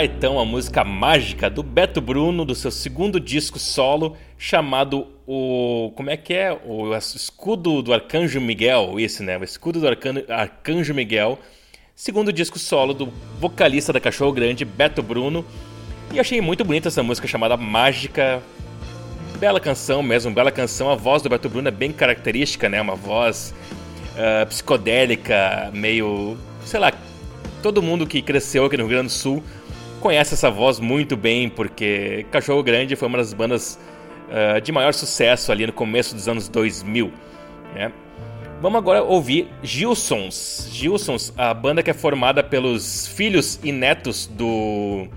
Então 0.04 0.40
a 0.40 0.46
música 0.46 0.84
mágica 0.84 1.48
do 1.48 1.62
Beto 1.62 2.02
Bruno, 2.02 2.44
do 2.44 2.56
seu 2.56 2.72
segundo 2.72 3.20
disco 3.20 3.60
solo, 3.60 4.18
chamado 4.36 5.08
o. 5.28 5.92
Como 5.96 6.10
é 6.10 6.18
que 6.18 6.34
é? 6.34 6.52
O 6.66 6.96
Escudo 6.96 7.84
do 7.84 7.94
Arcanjo 7.94 8.42
Miguel, 8.42 9.00
isso, 9.00 9.24
né? 9.24 9.38
O 9.38 9.44
Escudo 9.44 9.80
do 9.80 9.88
Arcan- 9.88 10.24
Arcanjo 10.28 10.94
Miguel, 10.96 11.38
segundo 11.96 12.34
disco 12.34 12.58
solo 12.58 12.96
do 12.96 13.14
vocalista 13.40 13.94
da 13.94 14.00
Cachorro 14.00 14.32
Grande, 14.32 14.66
Beto 14.66 15.04
Bruno. 15.04 15.46
E 16.12 16.20
achei 16.20 16.42
muito 16.42 16.66
bonita 16.66 16.88
essa 16.88 17.04
música 17.04 17.28
chamada 17.28 17.56
Mágica. 17.56 18.42
Bela 19.40 19.60
canção 19.60 20.02
mesmo, 20.02 20.32
bela 20.32 20.52
canção. 20.52 20.90
A 20.90 20.96
voz 20.96 21.22
do 21.22 21.30
Beto 21.30 21.48
Bruno 21.48 21.68
é 21.68 21.72
bem 21.72 21.92
característica, 21.92 22.68
né? 22.68 22.82
Uma 22.82 22.96
voz 22.96 23.54
ah, 24.18 24.46
psicodélica, 24.48 25.70
meio. 25.74 26.38
sei 26.66 26.80
lá, 26.80 26.92
todo 27.62 27.84
mundo 27.84 28.08
que 28.08 28.22
cresceu 28.22 28.66
aqui 28.66 28.78
no 28.78 28.84
Rio 28.84 28.90
Grande 28.94 29.08
do 29.08 29.14
Sul 29.14 29.44
conhece 30.02 30.34
essa 30.34 30.52
voz 30.52 30.80
muito 30.80 31.16
bem, 31.16 31.48
porque 31.48 32.26
Cachorro 32.32 32.62
Grande 32.62 32.96
foi 32.96 33.08
uma 33.08 33.20
das 33.20 33.34
bandas 33.34 33.80
ah, 34.32 34.60
de 34.60 34.72
maior 34.72 34.94
sucesso 34.94 35.52
ali 35.52 35.68
no 35.68 35.74
começo 35.74 36.16
dos 36.16 36.28
anos 36.28 36.50
2000. 36.50 37.12
Né? 37.76 37.92
Vamos 38.62 38.78
agora 38.78 39.04
ouvir 39.04 39.48
Gilsons. 39.62 40.70
Gilsons, 40.72 41.34
a 41.38 41.54
banda 41.54 41.84
que 41.84 41.90
é 41.90 41.94
formada 41.94 42.44
pelos 42.44 43.08
filhos 43.08 43.60
e 43.64 43.72
netos 43.72 44.28
do, 44.28 45.08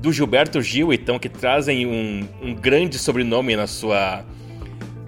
do 0.00 0.12
Gilberto 0.12 0.62
Gil, 0.62 0.92
então, 0.92 1.18
que 1.18 1.28
trazem 1.28 1.86
um, 1.86 2.28
um 2.40 2.54
grande 2.54 2.98
sobrenome 2.98 3.56
na 3.56 3.66
sua, 3.66 4.24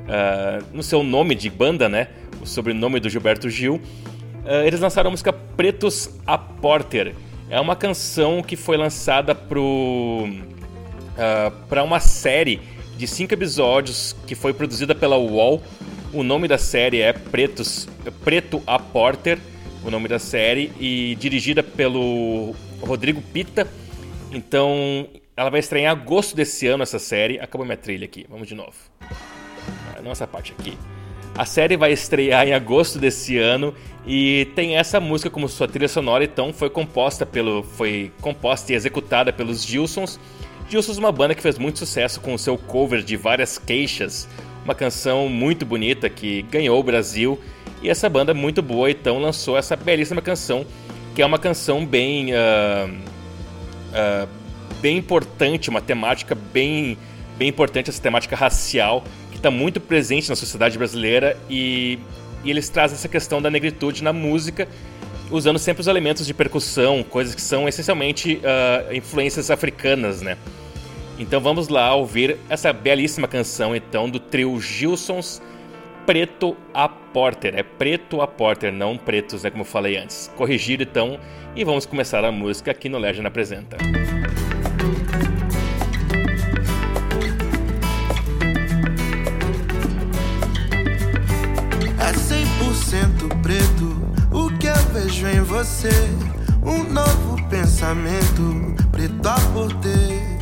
ah, 0.08 0.58
no 0.72 0.82
seu 0.82 1.02
nome 1.02 1.34
de 1.34 1.48
banda, 1.48 1.88
né? 1.88 2.08
O 2.42 2.46
sobrenome 2.46 3.00
do 3.00 3.08
Gilberto 3.08 3.48
Gil. 3.48 3.80
Ah, 4.44 4.66
eles 4.66 4.80
lançaram 4.80 5.08
a 5.08 5.10
música 5.10 5.32
Pretos 5.32 6.18
a 6.26 6.36
Porter. 6.36 7.14
É 7.50 7.58
uma 7.58 7.74
canção 7.74 8.42
que 8.42 8.56
foi 8.56 8.76
lançada 8.76 9.34
pro 9.34 10.28
para 11.68 11.82
uma 11.82 11.98
série 11.98 12.60
de 12.96 13.06
cinco 13.06 13.34
episódios 13.34 14.14
que 14.26 14.34
foi 14.34 14.52
produzida 14.52 14.94
pela 14.94 15.16
UOL. 15.16 15.62
O 16.12 16.22
nome 16.22 16.46
da 16.46 16.58
série 16.58 17.00
é 17.00 17.12
Pretos, 17.12 17.88
Preto 18.22 18.62
a 18.66 18.78
Porter, 18.78 19.38
o 19.84 19.90
nome 19.90 20.08
da 20.08 20.18
série, 20.18 20.72
e 20.78 21.16
dirigida 21.16 21.62
pelo 21.62 22.54
Rodrigo 22.80 23.20
Pita. 23.20 23.66
Então, 24.30 25.08
ela 25.36 25.50
vai 25.50 25.60
estrear 25.60 25.84
em 25.84 25.86
agosto 25.86 26.36
desse 26.36 26.66
ano 26.66 26.82
essa 26.82 26.98
série. 26.98 27.40
Acabou 27.40 27.64
minha 27.66 27.76
trilha 27.76 28.04
aqui, 28.04 28.26
vamos 28.28 28.46
de 28.46 28.54
novo. 28.54 28.74
Ah, 29.00 30.00
Não 30.02 30.12
essa 30.12 30.26
parte 30.26 30.54
aqui. 30.58 30.76
A 31.36 31.44
série 31.44 31.76
vai 31.76 31.92
estrear 31.92 32.46
em 32.46 32.52
agosto 32.52 32.98
desse 32.98 33.38
ano 33.38 33.74
e 34.08 34.46
tem 34.54 34.76
essa 34.76 34.98
música 34.98 35.28
como 35.28 35.48
sua 35.48 35.68
trilha 35.68 35.88
sonora, 35.88 36.24
então 36.24 36.52
foi 36.52 36.70
composta 36.70 37.26
pelo 37.26 37.62
foi 37.62 38.10
composta 38.20 38.72
e 38.72 38.74
executada 38.74 39.32
pelos 39.32 39.64
Gilsons. 39.64 40.18
Gilsons 40.68 40.96
é 40.96 41.00
uma 41.00 41.12
banda 41.12 41.34
que 41.34 41.42
fez 41.42 41.58
muito 41.58 41.78
sucesso 41.78 42.20
com 42.20 42.34
o 42.34 42.38
seu 42.38 42.56
cover 42.56 43.02
de 43.02 43.16
várias 43.16 43.58
queixas, 43.58 44.28
uma 44.64 44.74
canção 44.74 45.28
muito 45.28 45.64
bonita 45.66 46.08
que 46.08 46.42
ganhou 46.50 46.80
o 46.80 46.82
Brasil 46.82 47.38
e 47.82 47.88
essa 47.88 48.08
banda 48.08 48.32
muito 48.32 48.62
boa 48.62 48.90
então 48.90 49.18
lançou 49.18 49.56
essa 49.56 49.76
belíssima 49.76 50.20
canção 50.20 50.66
que 51.14 51.22
é 51.22 51.26
uma 51.26 51.38
canção 51.38 51.86
bem 51.86 52.34
ah, 52.34 52.88
ah, 53.92 54.26
bem 54.80 54.96
importante, 54.96 55.68
uma 55.70 55.80
temática 55.80 56.34
bem, 56.34 56.96
bem 57.36 57.48
importante, 57.48 57.90
essa 57.90 58.00
temática 58.00 58.36
racial, 58.36 59.04
que 59.30 59.36
está 59.36 59.50
muito 59.50 59.80
presente 59.80 60.28
na 60.28 60.36
sociedade 60.36 60.78
brasileira 60.78 61.36
e, 61.48 61.98
e 62.44 62.50
eles 62.50 62.68
trazem 62.68 62.96
essa 62.96 63.08
questão 63.08 63.40
da 63.42 63.50
negritude 63.50 64.02
na 64.02 64.12
música, 64.12 64.68
usando 65.30 65.58
sempre 65.58 65.80
os 65.80 65.86
elementos 65.86 66.26
de 66.26 66.34
percussão, 66.34 67.02
coisas 67.02 67.34
que 67.34 67.42
são 67.42 67.68
essencialmente 67.68 68.40
ah, 68.44 68.94
influências 68.94 69.50
africanas, 69.50 70.22
né? 70.22 70.36
Então 71.18 71.40
vamos 71.40 71.68
lá 71.68 71.94
ouvir 71.94 72.36
essa 72.48 72.72
belíssima 72.72 73.26
canção 73.26 73.74
então 73.74 74.08
do 74.08 74.20
trio 74.20 74.60
Gilsons 74.60 75.42
Preto 76.06 76.56
a 76.72 76.88
Porter. 76.88 77.54
É 77.56 77.62
Preto 77.62 78.22
a 78.22 78.26
Porter, 78.26 78.72
não 78.72 78.96
Pretos, 78.96 79.42
né, 79.42 79.50
como 79.50 79.62
eu 79.62 79.66
falei 79.66 79.98
antes. 79.98 80.30
Corrigido 80.36 80.82
então 80.82 81.18
e 81.54 81.64
vamos 81.64 81.84
começar 81.84 82.24
a 82.24 82.32
música 82.32 82.70
aqui 82.70 82.88
no 82.88 82.98
Legend 82.98 83.26
Apresenta. 83.26 83.76
É 83.76 84.17
100% 92.78 93.42
preto 93.42 93.96
o 94.30 94.48
que 94.58 94.66
eu 94.66 94.74
vejo 94.92 95.26
em 95.26 95.40
você. 95.40 95.90
Um 96.62 96.84
novo 96.84 97.36
pensamento, 97.48 98.74
preto 98.90 99.28
a 99.28 99.34
porter. 99.52 100.38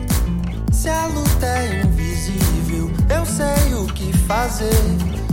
Se 0.72 0.88
a 0.88 1.06
luta 1.06 1.46
é 1.46 1.82
invisível, 1.82 2.90
eu 3.08 3.24
sei 3.24 3.74
o 3.74 3.86
que 3.86 4.16
fazer. 4.18 4.68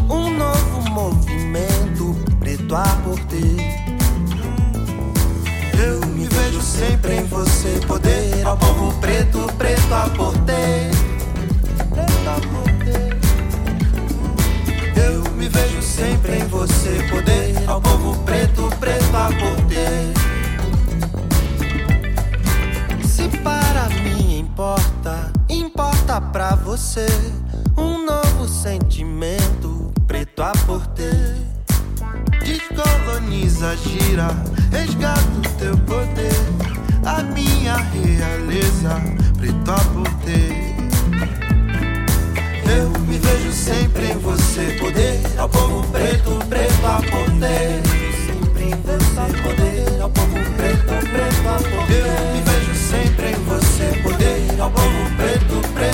Um 0.10 0.32
novo 0.32 0.90
movimento, 0.92 2.16
preto 2.40 2.76
a 2.76 2.84
porter. 3.04 3.84
Eu 5.78 6.08
me 6.08 6.26
vejo 6.26 6.62
sempre 6.62 7.18
em 7.18 7.26
você, 7.26 7.80
poder 7.88 8.46
ao 8.46 8.58
povo 8.58 8.94
preto, 9.00 9.48
preto 9.58 9.94
a 9.94 10.10
porter. 10.10 10.92
Preto 11.90 12.30
a 12.30 12.48
porter. 12.48 13.03
Eu 14.96 15.32
me 15.34 15.48
vejo 15.50 15.82
sempre 15.82 16.40
em 16.40 16.48
você, 16.48 17.08
poder 17.10 17.54
ao 17.68 17.82
povo 17.82 18.18
preto, 18.24 18.70
preto 18.80 19.16
a 19.16 19.28
porter. 19.28 20.14
Se 23.06 23.28
para 23.40 23.90
mim 24.02 24.40
importa, 24.40 25.32
importa 25.50 26.22
pra 26.22 26.56
você 26.56 27.08
um 27.78 28.06
novo 28.06 28.48
sentimento, 28.48 29.92
preto 30.08 30.42
a 30.44 30.52
porter. 30.66 31.36
Descoloniza, 32.44 33.76
gira, 33.78 34.28
resgata 34.72 35.22
o 35.22 35.58
teu 35.58 35.78
poder, 35.80 36.34
a 37.06 37.24
minha 37.24 37.78
realeza, 37.78 39.02
preto 39.38 39.72
a 39.72 39.80
porter. 39.94 40.73
Eu 42.66 42.90
me 43.02 43.18
vejo 43.18 43.52
sempre 43.52 44.12
em 44.12 44.18
você, 44.18 44.78
poder 44.80 45.20
ao 45.38 45.50
povo 45.50 45.88
preto, 45.92 46.40
preto 46.48 46.86
a 46.86 46.96
poder. 46.98 47.82
Sempre 48.26 48.64
em 48.64 48.76
você, 48.82 49.42
poder 49.42 50.02
ao 50.02 50.10
povo 50.10 50.40
preto, 50.58 50.86
preto 50.86 51.48
a 51.48 51.58
poder. 51.58 52.06
Eu 52.06 52.34
me 52.34 52.42
vejo 52.42 52.76
sempre 52.76 53.32
em 53.32 53.44
você, 53.46 54.00
poder 54.02 54.62
ao 54.62 54.72
povo 54.72 55.16
preto, 55.18 55.74
preto 55.74 55.93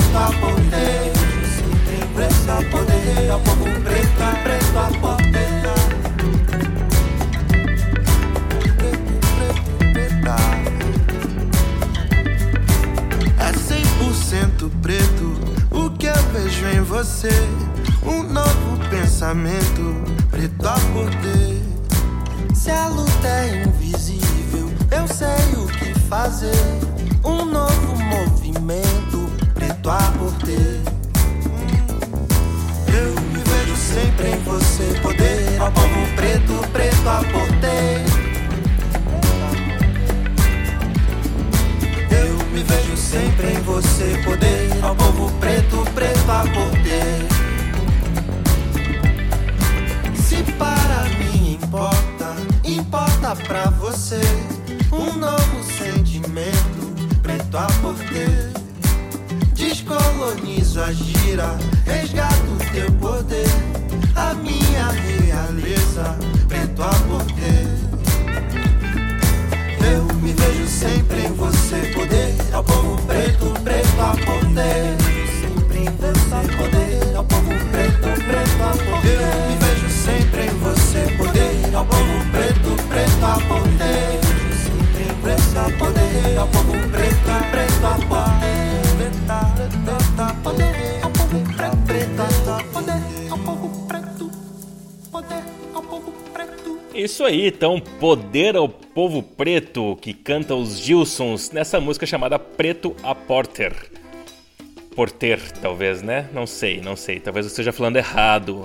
Isso 97.20 97.26
aí, 97.26 97.48
então, 97.48 97.78
Poder 97.78 98.56
ao 98.56 98.66
Povo 98.66 99.22
Preto, 99.22 99.94
que 100.00 100.14
canta 100.14 100.54
os 100.54 100.78
Gilsons 100.78 101.50
nessa 101.50 101.78
música 101.78 102.06
chamada 102.06 102.38
Preto 102.38 102.96
a 103.02 103.14
Porter. 103.14 103.74
Porter, 104.96 105.38
talvez, 105.60 106.00
né? 106.00 106.30
Não 106.32 106.46
sei, 106.46 106.80
não 106.80 106.96
sei. 106.96 107.20
Talvez 107.20 107.44
eu 107.44 107.50
esteja 107.50 107.72
falando 107.72 107.98
errado 107.98 108.64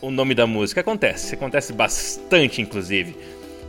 o 0.00 0.08
nome 0.08 0.36
da 0.36 0.46
música. 0.46 0.82
Acontece, 0.82 1.34
acontece 1.34 1.72
bastante, 1.72 2.62
inclusive. 2.62 3.16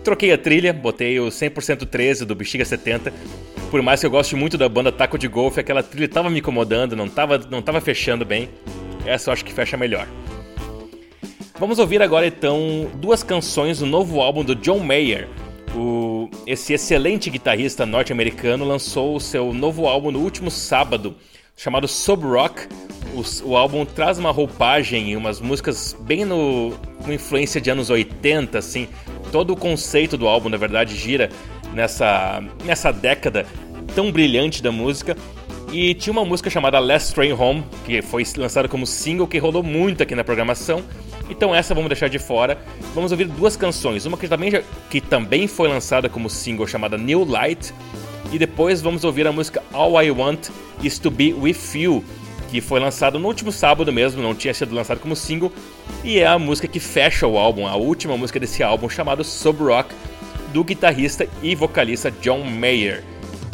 Troquei 0.03 0.31
a 0.31 0.37
trilha, 0.37 0.71
botei 0.71 1.19
o 1.19 1.29
100% 1.29 1.87
13 1.87 2.25
do 2.25 2.35
Bexiga 2.35 2.63
70. 2.63 3.11
Por 3.71 3.81
mais 3.81 4.01
que 4.01 4.05
eu 4.05 4.11
goste 4.11 4.35
muito 4.35 4.55
da 4.55 4.69
banda 4.69 4.91
Taco 4.91 5.17
de 5.17 5.27
Golfe, 5.27 5.59
aquela 5.59 5.81
trilha 5.81 6.07
tava 6.07 6.29
me 6.29 6.41
incomodando, 6.41 6.95
não 6.95 7.09
tava, 7.09 7.39
não 7.49 7.59
tava 7.59 7.81
fechando 7.81 8.23
bem. 8.23 8.49
Essa 9.03 9.31
eu 9.31 9.33
acho 9.33 9.43
que 9.43 9.51
fecha 9.51 9.75
melhor. 9.75 10.07
Vamos 11.57 11.79
ouvir 11.79 12.01
agora 12.01 12.27
então 12.27 12.91
duas 12.95 13.23
canções 13.23 13.79
do 13.79 13.85
novo 13.85 14.19
álbum 14.19 14.43
do 14.43 14.55
John 14.55 14.79
Mayer. 14.79 15.29
O, 15.73 16.29
esse 16.45 16.73
excelente 16.73 17.29
guitarrista 17.29 17.85
norte-americano 17.85 18.65
lançou 18.65 19.15
o 19.15 19.21
seu 19.21 19.53
novo 19.53 19.87
álbum 19.87 20.11
no 20.11 20.19
último 20.19 20.51
sábado, 20.51 21.15
chamado 21.55 21.87
Sub 21.87 22.25
Rock. 22.25 22.67
O, 23.13 23.51
o 23.51 23.55
álbum 23.55 23.85
traz 23.85 24.17
uma 24.17 24.31
roupagem 24.31 25.11
e 25.11 25.15
umas 25.15 25.39
músicas 25.39 25.95
bem 26.01 26.25
no, 26.25 26.73
influência 27.07 27.61
de 27.61 27.69
anos 27.69 27.89
80, 27.89 28.59
assim. 28.59 28.89
Todo 29.31 29.53
o 29.53 29.55
conceito 29.55 30.17
do 30.17 30.27
álbum, 30.27 30.49
na 30.49 30.57
verdade, 30.57 30.93
gira 30.93 31.29
nessa, 31.73 32.43
nessa 32.65 32.91
década 32.91 33.45
tão 33.95 34.11
brilhante 34.11 34.61
da 34.61 34.73
música. 34.73 35.15
E 35.71 35.93
tinha 35.93 36.11
uma 36.11 36.25
música 36.25 36.49
chamada 36.49 36.79
Last 36.79 37.13
Train 37.13 37.31
Home, 37.31 37.63
que 37.85 38.01
foi 38.01 38.23
lançada 38.37 38.67
como 38.67 38.85
single, 38.85 39.27
que 39.27 39.37
rolou 39.37 39.63
muito 39.63 40.03
aqui 40.03 40.15
na 40.15 40.23
programação. 40.23 40.83
Então 41.29 41.53
essa 41.53 41.73
vamos 41.73 41.89
deixar 41.89 42.09
de 42.09 42.19
fora. 42.19 42.57
Vamos 42.93 43.11
ouvir 43.11 43.27
duas 43.27 43.55
canções. 43.55 44.05
Uma 44.05 44.17
que 44.17 44.27
também, 44.27 44.51
já, 44.51 44.61
que 44.89 45.01
também 45.01 45.47
foi 45.47 45.67
lançada 45.67 46.07
como 46.09 46.29
single, 46.29 46.67
chamada 46.67 46.97
New 46.97 47.25
Light. 47.25 47.73
E 48.31 48.39
depois 48.39 48.81
vamos 48.81 49.03
ouvir 49.03 49.27
a 49.27 49.31
música 49.31 49.63
All 49.71 50.01
I 50.01 50.11
Want 50.11 50.49
Is 50.81 50.99
To 50.99 51.11
Be 51.11 51.33
With 51.33 51.57
You, 51.75 52.03
que 52.49 52.59
foi 52.59 52.79
lançado 52.79 53.19
no 53.19 53.27
último 53.27 53.51
sábado 53.51 53.91
mesmo, 53.93 54.21
não 54.21 54.33
tinha 54.35 54.53
sido 54.53 54.73
lançado 54.75 54.99
como 54.99 55.15
single. 55.15 55.51
E 56.03 56.19
é 56.19 56.27
a 56.27 56.39
música 56.39 56.67
que 56.67 56.79
fecha 56.79 57.27
o 57.27 57.37
álbum, 57.37 57.67
a 57.67 57.75
última 57.75 58.17
música 58.17 58.39
desse 58.39 58.63
álbum, 58.63 58.89
chamado 58.89 59.23
Sub 59.23 59.63
Rock, 59.63 59.93
do 60.51 60.63
guitarrista 60.63 61.27
e 61.41 61.55
vocalista 61.55 62.11
John 62.11 62.43
Mayer. 62.43 63.03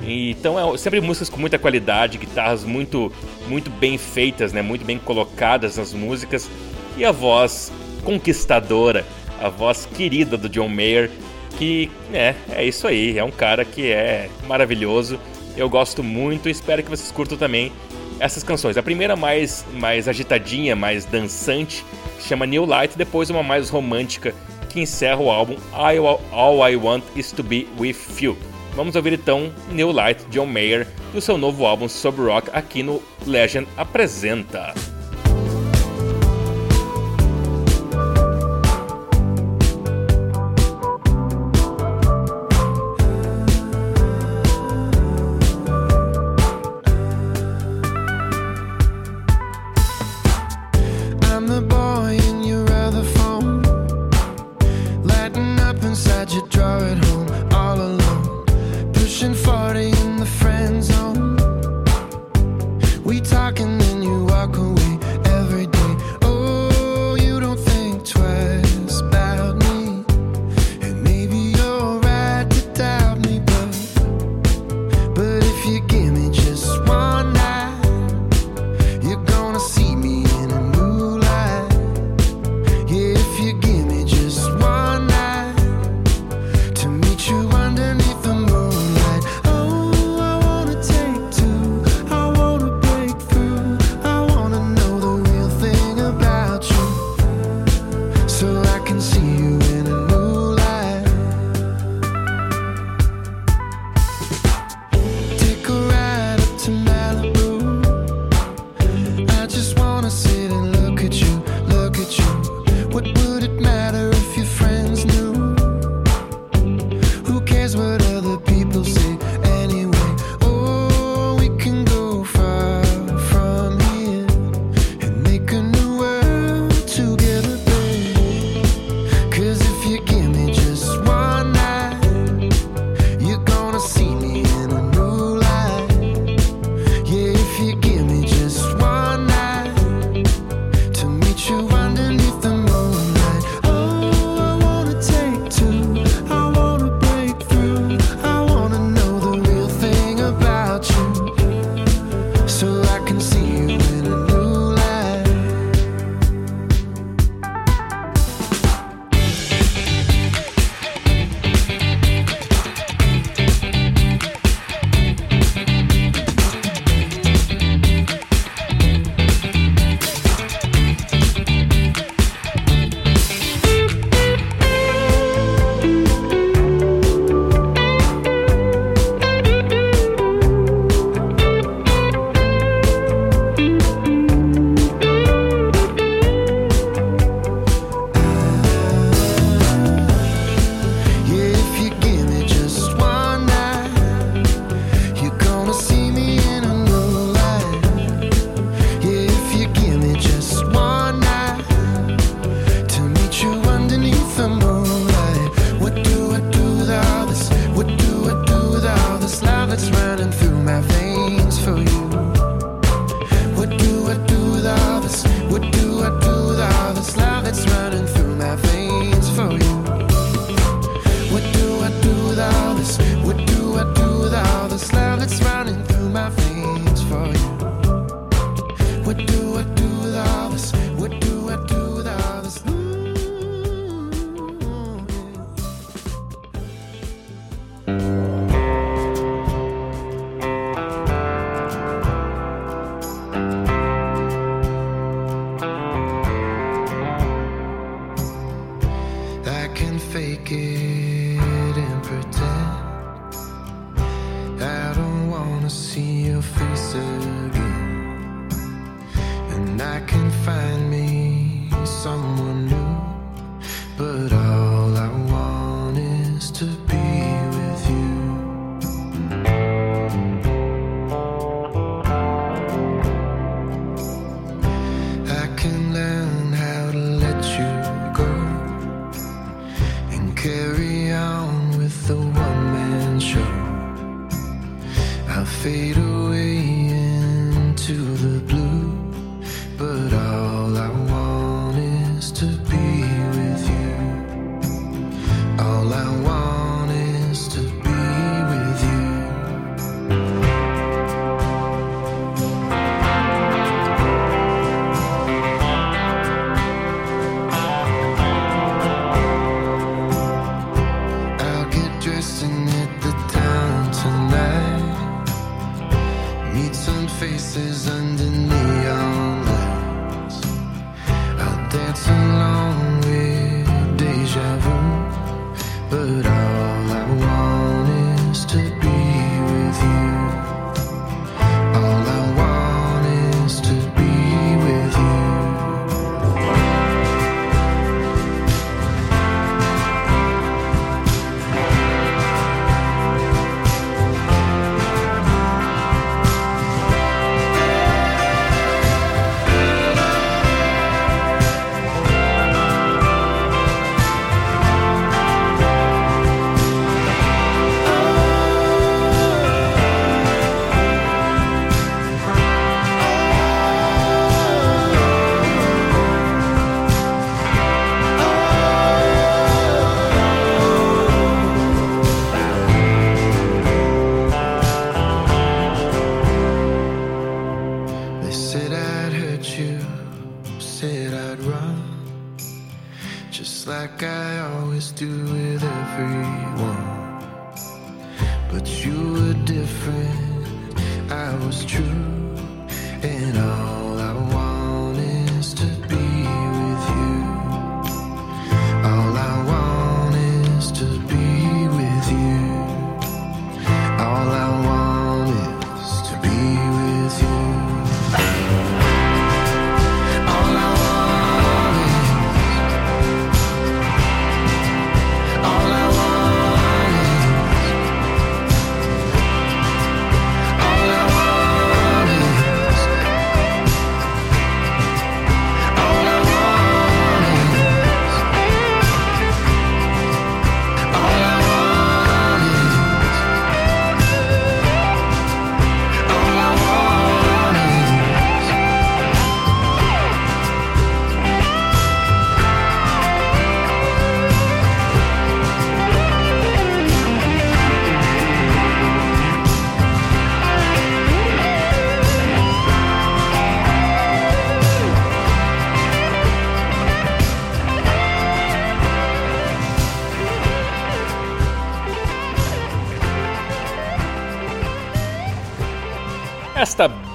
Então 0.03 0.59
é 0.59 0.77
sempre 0.77 0.99
músicas 0.99 1.29
com 1.29 1.39
muita 1.39 1.59
qualidade, 1.59 2.17
guitarras 2.17 2.63
muito, 2.63 3.11
muito 3.47 3.69
bem 3.69 3.97
feitas, 3.97 4.51
né? 4.51 4.61
muito 4.61 4.83
bem 4.83 4.97
colocadas 4.97 5.77
nas 5.77 5.93
músicas 5.93 6.49
e 6.97 7.05
a 7.05 7.11
voz 7.11 7.71
conquistadora, 8.03 9.05
a 9.39 9.49
voz 9.49 9.87
querida 9.95 10.37
do 10.37 10.49
John 10.49 10.69
Mayer, 10.69 11.09
que 11.57 11.91
é, 12.13 12.35
é 12.49 12.65
isso 12.65 12.87
aí, 12.87 13.17
é 13.17 13.23
um 13.23 13.31
cara 13.31 13.65
que 13.65 13.91
é 13.91 14.29
maravilhoso. 14.47 15.19
Eu 15.55 15.69
gosto 15.69 16.03
muito 16.03 16.47
e 16.47 16.51
espero 16.51 16.81
que 16.83 16.89
vocês 16.89 17.11
curtam 17.11 17.37
também 17.37 17.71
essas 18.19 18.43
canções. 18.43 18.77
A 18.77 18.83
primeira 18.83 19.15
mais, 19.15 19.65
mais 19.73 20.07
agitadinha, 20.07 20.75
mais 20.75 21.05
dançante, 21.05 21.83
chama 22.19 22.45
New 22.45 22.65
Light, 22.65 22.97
depois 22.97 23.29
uma 23.29 23.43
mais 23.43 23.69
romântica 23.69 24.33
que 24.69 24.79
encerra 24.79 25.19
o 25.19 25.29
álbum 25.29 25.57
All 25.73 26.69
I 26.69 26.75
Want 26.75 27.03
Is 27.15 27.31
To 27.33 27.43
Be 27.43 27.67
With 27.79 27.97
You. 28.21 28.37
Vamos 28.73 28.95
ouvir 28.95 29.13
então 29.13 29.51
New 29.69 29.91
Light 29.91 30.23
John 30.29 30.45
Mayer 30.45 30.87
do 31.11 31.19
seu 31.19 31.37
novo 31.37 31.65
álbum 31.65 31.89
Sub 31.89 32.21
Rock 32.21 32.49
aqui 32.53 32.81
no 32.81 33.01
Legend 33.25 33.67
Apresenta. 33.75 34.73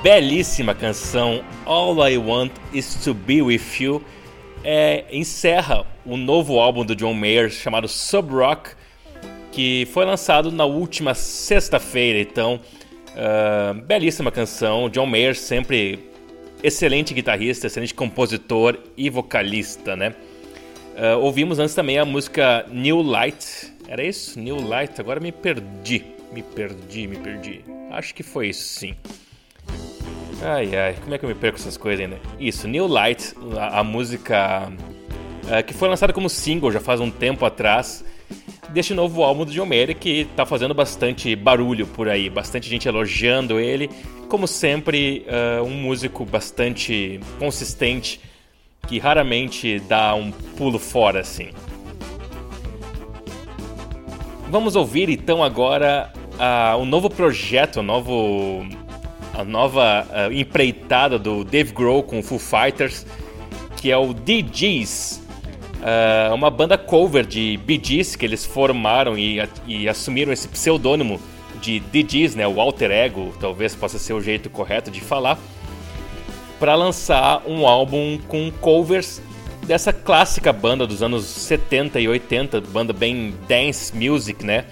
Belíssima 0.06 0.72
canção 0.72 1.44
All 1.64 2.08
I 2.08 2.16
Want 2.16 2.52
Is 2.72 2.94
To 3.02 3.12
Be 3.12 3.42
With 3.42 3.60
You 3.80 4.00
é, 4.62 5.04
encerra 5.10 5.84
o 6.04 6.16
novo 6.16 6.60
álbum 6.60 6.84
do 6.84 6.94
John 6.94 7.12
Mayer 7.12 7.50
chamado 7.50 7.88
Sub 7.88 8.32
Rock, 8.32 8.70
que 9.50 9.88
foi 9.92 10.04
lançado 10.04 10.52
na 10.52 10.64
última 10.64 11.12
sexta-feira. 11.12 12.20
Então, 12.20 12.60
ah, 13.16 13.74
belíssima 13.84 14.30
canção. 14.30 14.88
John 14.88 15.06
Mayer 15.06 15.34
sempre 15.34 15.98
excelente 16.62 17.12
guitarrista, 17.12 17.66
excelente 17.66 17.92
compositor 17.92 18.78
e 18.96 19.10
vocalista, 19.10 19.96
né? 19.96 20.14
Ah, 20.96 21.16
ouvimos 21.16 21.58
antes 21.58 21.74
também 21.74 21.98
a 21.98 22.04
música 22.04 22.64
New 22.70 23.02
Light. 23.02 23.74
Era 23.88 24.04
isso? 24.04 24.38
New 24.38 24.68
Light? 24.68 25.00
Agora 25.00 25.18
me 25.18 25.32
perdi. 25.32 26.04
Me 26.32 26.44
perdi, 26.44 27.08
me 27.08 27.16
perdi. 27.16 27.64
Acho 27.90 28.14
que 28.14 28.22
foi 28.22 28.50
isso 28.50 28.62
sim. 28.62 28.94
Ai 30.42 30.76
ai, 30.76 30.94
como 31.02 31.14
é 31.14 31.18
que 31.18 31.24
eu 31.24 31.28
me 31.28 31.34
perco 31.34 31.58
essas 31.58 31.76
coisas 31.76 32.04
ainda? 32.04 32.20
Isso, 32.38 32.68
New 32.68 32.86
Light, 32.86 33.34
a, 33.58 33.80
a 33.80 33.84
música 33.84 34.70
ah, 35.50 35.62
que 35.62 35.72
foi 35.72 35.88
lançada 35.88 36.12
como 36.12 36.28
single 36.28 36.70
já 36.70 36.80
faz 36.80 37.00
um 37.00 37.10
tempo 37.10 37.44
atrás 37.44 38.04
deste 38.70 38.92
novo 38.92 39.22
álbum 39.22 39.44
do 39.44 39.52
John 39.52 39.66
Mayer 39.66 39.96
que 39.96 40.26
tá 40.36 40.44
fazendo 40.44 40.74
bastante 40.74 41.34
barulho 41.36 41.86
por 41.86 42.08
aí, 42.08 42.28
bastante 42.28 42.68
gente 42.68 42.88
elogiando 42.88 43.60
ele. 43.60 43.88
Como 44.28 44.46
sempre, 44.46 45.24
ah, 45.28 45.62
um 45.62 45.70
músico 45.70 46.24
bastante 46.24 47.20
consistente 47.38 48.20
que 48.86 48.98
raramente 48.98 49.80
dá 49.80 50.14
um 50.14 50.30
pulo 50.30 50.78
fora 50.78 51.20
assim. 51.20 51.50
Vamos 54.48 54.76
ouvir 54.76 55.08
então 55.08 55.42
agora 55.42 56.12
ah, 56.38 56.76
o 56.78 56.84
novo 56.84 57.08
projeto, 57.10 57.80
o 57.80 57.82
novo, 57.82 58.64
a 59.36 59.44
nova 59.44 60.06
ah, 60.10 60.32
empreitada 60.32 61.18
do 61.18 61.44
Dave 61.44 61.72
Grohl 61.72 62.02
com 62.02 62.18
o 62.18 62.22
Foo 62.22 62.38
Fighters, 62.38 63.06
que 63.76 63.90
é 63.90 63.96
o 63.96 64.14
DGs, 64.14 65.20
ah, 65.82 66.32
uma 66.34 66.50
banda 66.50 66.78
cover 66.78 67.26
de 67.26 67.58
Bee 67.58 67.80
Gees 67.82 68.16
que 68.16 68.24
eles 68.24 68.46
formaram 68.46 69.16
e, 69.16 69.38
e 69.66 69.88
assumiram 69.88 70.32
esse 70.32 70.48
pseudônimo 70.48 71.20
de 71.60 71.80
DGs, 71.80 72.36
né, 72.36 72.46
o 72.46 72.60
alter 72.60 72.90
ego, 72.90 73.34
talvez 73.40 73.74
possa 73.74 73.98
ser 73.98 74.12
o 74.12 74.20
jeito 74.20 74.48
correto 74.48 74.90
de 74.90 75.00
falar, 75.00 75.38
para 76.58 76.74
lançar 76.74 77.42
um 77.46 77.66
álbum 77.66 78.18
com 78.28 78.50
covers 78.60 79.20
dessa 79.66 79.92
clássica 79.92 80.52
banda 80.52 80.86
dos 80.86 81.02
anos 81.02 81.24
70 81.24 82.00
e 82.00 82.08
80, 82.08 82.60
banda 82.60 82.92
bem 82.92 83.34
dance 83.48 83.94
music, 83.94 84.44
né? 84.44 84.64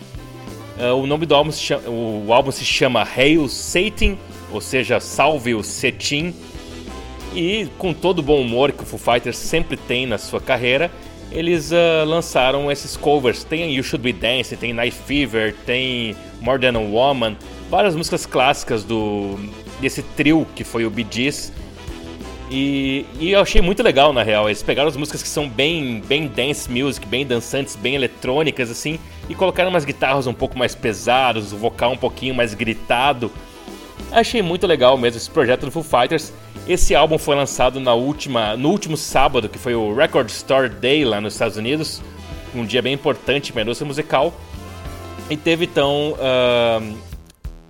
Uh, 0.78 0.94
o 0.94 1.06
nome 1.06 1.26
do 1.26 1.34
álbum 1.34 1.52
se 1.52 1.60
chama, 1.60 1.88
o 1.88 2.32
álbum 2.32 2.50
se 2.50 2.64
chama 2.64 3.06
Hail 3.16 3.48
Satan, 3.48 4.16
ou 4.54 4.60
seja, 4.60 5.00
Salve 5.00 5.54
o 5.54 5.62
Cetim. 5.62 6.34
E 7.34 7.68
com 7.78 7.92
todo 7.92 8.20
o 8.20 8.22
bom 8.22 8.40
humor 8.40 8.70
que 8.70 8.84
o 8.84 8.86
Foo 8.86 8.98
Fighters 8.98 9.36
sempre 9.36 9.76
tem 9.76 10.06
na 10.06 10.18
sua 10.18 10.40
carreira, 10.40 10.90
eles 11.32 11.72
uh, 11.72 12.04
lançaram 12.06 12.70
esses 12.70 12.96
covers. 12.96 13.42
Tem 13.42 13.74
You 13.74 13.82
Should 13.82 14.02
Be 14.02 14.12
Dancing, 14.12 14.56
tem 14.56 14.72
Night 14.72 14.96
Fever, 14.96 15.54
tem 15.66 16.14
More 16.40 16.60
Than 16.60 16.78
a 16.78 16.80
Woman, 16.80 17.36
várias 17.68 17.96
músicas 17.96 18.24
clássicas 18.24 18.84
do 18.84 19.36
desse 19.80 20.02
trio 20.02 20.46
que 20.54 20.62
foi 20.62 20.86
o 20.86 20.90
Bee 20.90 21.06
Gees. 21.10 21.52
E, 22.50 23.04
e 23.18 23.32
eu 23.32 23.40
achei 23.40 23.60
muito 23.60 23.82
legal 23.82 24.12
na 24.12 24.22
real. 24.22 24.48
Eles 24.48 24.62
pegaram 24.62 24.88
as 24.88 24.96
músicas 24.96 25.22
que 25.22 25.28
são 25.28 25.48
bem, 25.48 26.00
bem 26.06 26.28
dance 26.28 26.70
music, 26.70 27.06
bem 27.06 27.26
dançantes, 27.26 27.74
bem 27.74 27.96
eletrônicas 27.96 28.70
assim, 28.70 28.98
e 29.28 29.34
colocaram 29.34 29.70
umas 29.70 29.84
guitarras 29.84 30.26
um 30.26 30.34
pouco 30.34 30.56
mais 30.56 30.74
pesadas, 30.74 31.52
o 31.52 31.56
vocal 31.56 31.92
um 31.92 31.96
pouquinho 31.96 32.34
mais 32.34 32.54
gritado. 32.54 33.30
Achei 34.14 34.40
muito 34.42 34.64
legal 34.64 34.96
mesmo 34.96 35.16
esse 35.16 35.28
projeto 35.28 35.66
do 35.66 35.72
Foo 35.72 35.82
Fighters. 35.82 36.32
Esse 36.68 36.94
álbum 36.94 37.18
foi 37.18 37.34
lançado 37.34 37.80
na 37.80 37.94
última, 37.94 38.56
no 38.56 38.70
último 38.70 38.96
sábado, 38.96 39.48
que 39.48 39.58
foi 39.58 39.74
o 39.74 39.92
Record 39.92 40.28
Store 40.28 40.68
Day 40.68 41.04
lá 41.04 41.20
nos 41.20 41.32
Estados 41.32 41.56
Unidos, 41.56 42.00
um 42.54 42.64
dia 42.64 42.80
bem 42.80 42.94
importante 42.94 43.52
para 43.52 43.62
a 43.62 43.64
indústria 43.64 43.88
musical. 43.88 44.32
E 45.28 45.36
teve 45.36 45.64
então 45.64 46.14
ahn, 46.20 46.94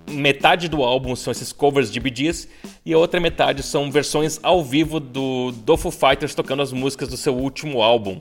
metade 0.07 0.69
do 0.69 0.83
álbum 0.83 1.15
são 1.15 1.31
esses 1.31 1.51
covers 1.51 1.91
de 1.91 1.99
Gees 2.13 2.47
e 2.85 2.93
a 2.93 2.97
outra 2.99 3.19
metade 3.19 3.63
são 3.63 3.91
versões 3.91 4.39
ao 4.43 4.63
vivo 4.63 4.99
do, 4.99 5.51
do 5.51 5.75
Foo 5.75 5.91
Fighters 5.91 6.35
tocando 6.35 6.61
as 6.61 6.71
músicas 6.71 7.09
do 7.09 7.17
seu 7.17 7.33
último 7.35 7.81
álbum, 7.81 8.19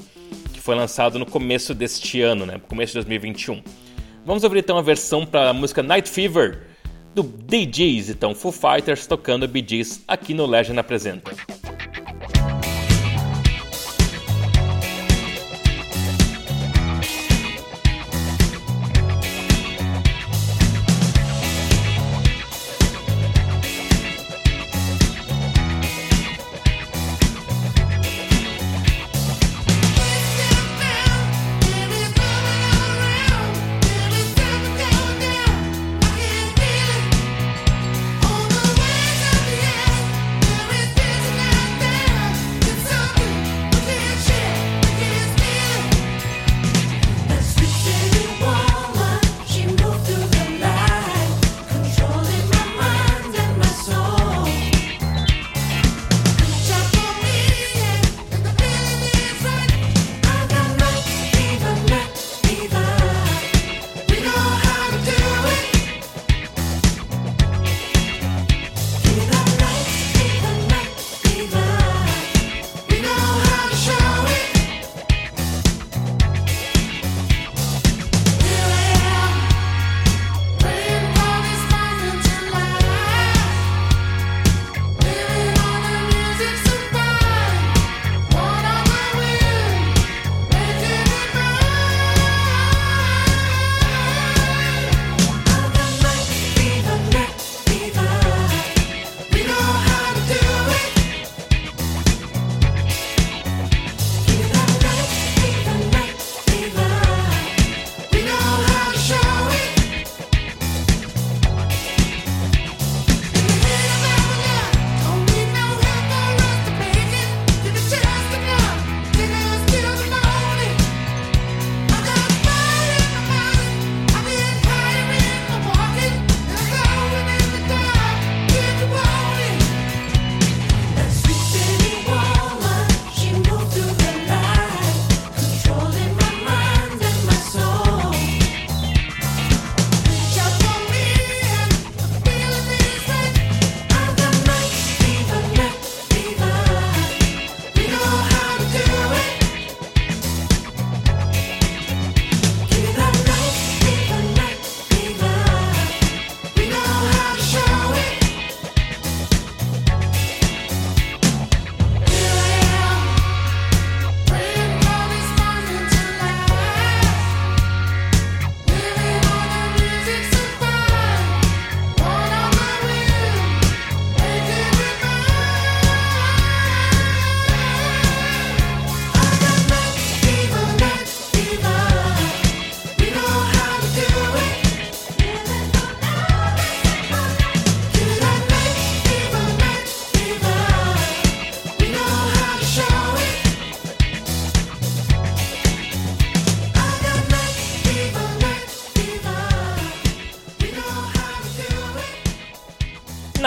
que 0.51 0.61
foi 0.63 0.75
lançado 0.75 1.19
no 1.19 1.27
começo 1.27 1.75
deste 1.75 2.23
ano, 2.23 2.47
né? 2.47 2.59
Começo 2.69 2.93
de 2.93 3.01
2021. 3.01 3.63
Vamos 4.25 4.45
ouvir 4.45 4.61
então 4.61 4.79
a 4.79 4.83
versão 4.83 5.27
para 5.27 5.51
a 5.51 5.53
música 5.53 5.83
Night 5.83 6.09
Fever 6.09 6.74
do 7.15 7.23
Gees, 7.73 8.11
então 8.11 8.35
Foo 8.35 8.51
Fighters 8.51 9.07
tocando 9.07 9.47
Bee 9.47 9.65
aqui 10.09 10.35
no 10.35 10.47
Legend 10.47 10.81
Apresenta. 10.81 11.31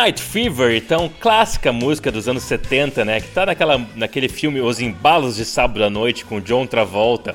Night 0.07 0.23
Fever, 0.23 0.73
então, 0.73 1.11
clássica 1.19 1.73
música 1.73 2.09
dos 2.09 2.29
anos 2.29 2.43
70, 2.43 3.03
né? 3.03 3.19
Que 3.19 3.27
tá 3.27 3.45
naquela, 3.45 3.85
naquele 3.93 4.29
filme 4.29 4.61
Os 4.61 4.79
Embalos 4.79 5.35
de 5.35 5.43
Sábado 5.43 5.83
à 5.83 5.89
Noite 5.89 6.23
com 6.23 6.39
John 6.39 6.65
Travolta. 6.65 7.33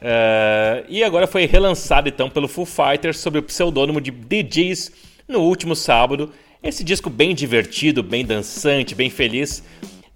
Uh, 0.00 0.84
e 0.88 1.04
agora 1.04 1.28
foi 1.28 1.46
relançado 1.46 2.08
então 2.08 2.28
pelo 2.28 2.48
Foo 2.48 2.66
Fighters 2.66 3.18
sob 3.18 3.38
o 3.38 3.42
pseudônimo 3.44 4.00
de 4.00 4.10
DJs 4.10 4.90
no 5.28 5.42
último 5.42 5.76
sábado. 5.76 6.32
Esse 6.60 6.82
disco 6.82 7.08
bem 7.08 7.36
divertido, 7.36 8.02
bem 8.02 8.24
dançante, 8.24 8.96
bem 8.96 9.08
feliz. 9.08 9.62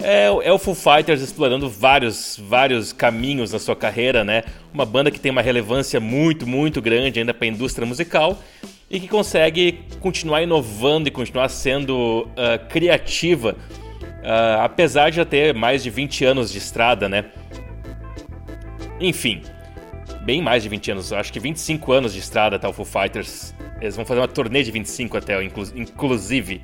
É, 0.00 0.24
é, 0.24 0.52
o 0.52 0.58
Foo 0.58 0.74
Fighters 0.74 1.22
explorando 1.22 1.70
vários, 1.70 2.36
vários 2.48 2.92
caminhos 2.92 3.52
na 3.52 3.60
sua 3.60 3.76
carreira, 3.76 4.24
né? 4.24 4.42
Uma 4.74 4.84
banda 4.84 5.08
que 5.08 5.20
tem 5.20 5.30
uma 5.30 5.40
relevância 5.40 6.00
muito, 6.00 6.48
muito 6.48 6.82
grande 6.82 7.20
ainda 7.20 7.32
para 7.32 7.46
a 7.46 7.48
indústria 7.48 7.86
musical 7.86 8.42
e 8.90 9.00
que 9.00 9.08
consegue 9.08 9.80
continuar 10.00 10.42
inovando 10.42 11.08
e 11.08 11.10
continuar 11.10 11.48
sendo 11.48 12.22
uh, 12.22 12.68
criativa, 12.68 13.56
uh, 14.02 14.62
apesar 14.62 15.10
de 15.10 15.16
já 15.16 15.24
ter 15.24 15.54
mais 15.54 15.82
de 15.82 15.90
20 15.90 16.24
anos 16.24 16.52
de 16.52 16.58
estrada, 16.58 17.08
né? 17.08 17.26
Enfim, 19.00 19.42
bem 20.22 20.40
mais 20.40 20.62
de 20.62 20.68
20 20.68 20.92
anos, 20.92 21.12
acho 21.12 21.32
que 21.32 21.40
25 21.40 21.92
anos 21.92 22.12
de 22.12 22.20
estrada 22.20 22.58
tá 22.58 22.68
o 22.68 22.72
Foo 22.72 22.84
Fighters. 22.84 23.54
Eles 23.80 23.96
vão 23.96 24.06
fazer 24.06 24.20
uma 24.20 24.28
turnê 24.28 24.62
de 24.62 24.70
25 24.70 25.16
até, 25.16 25.42
inclusive. 25.42 26.62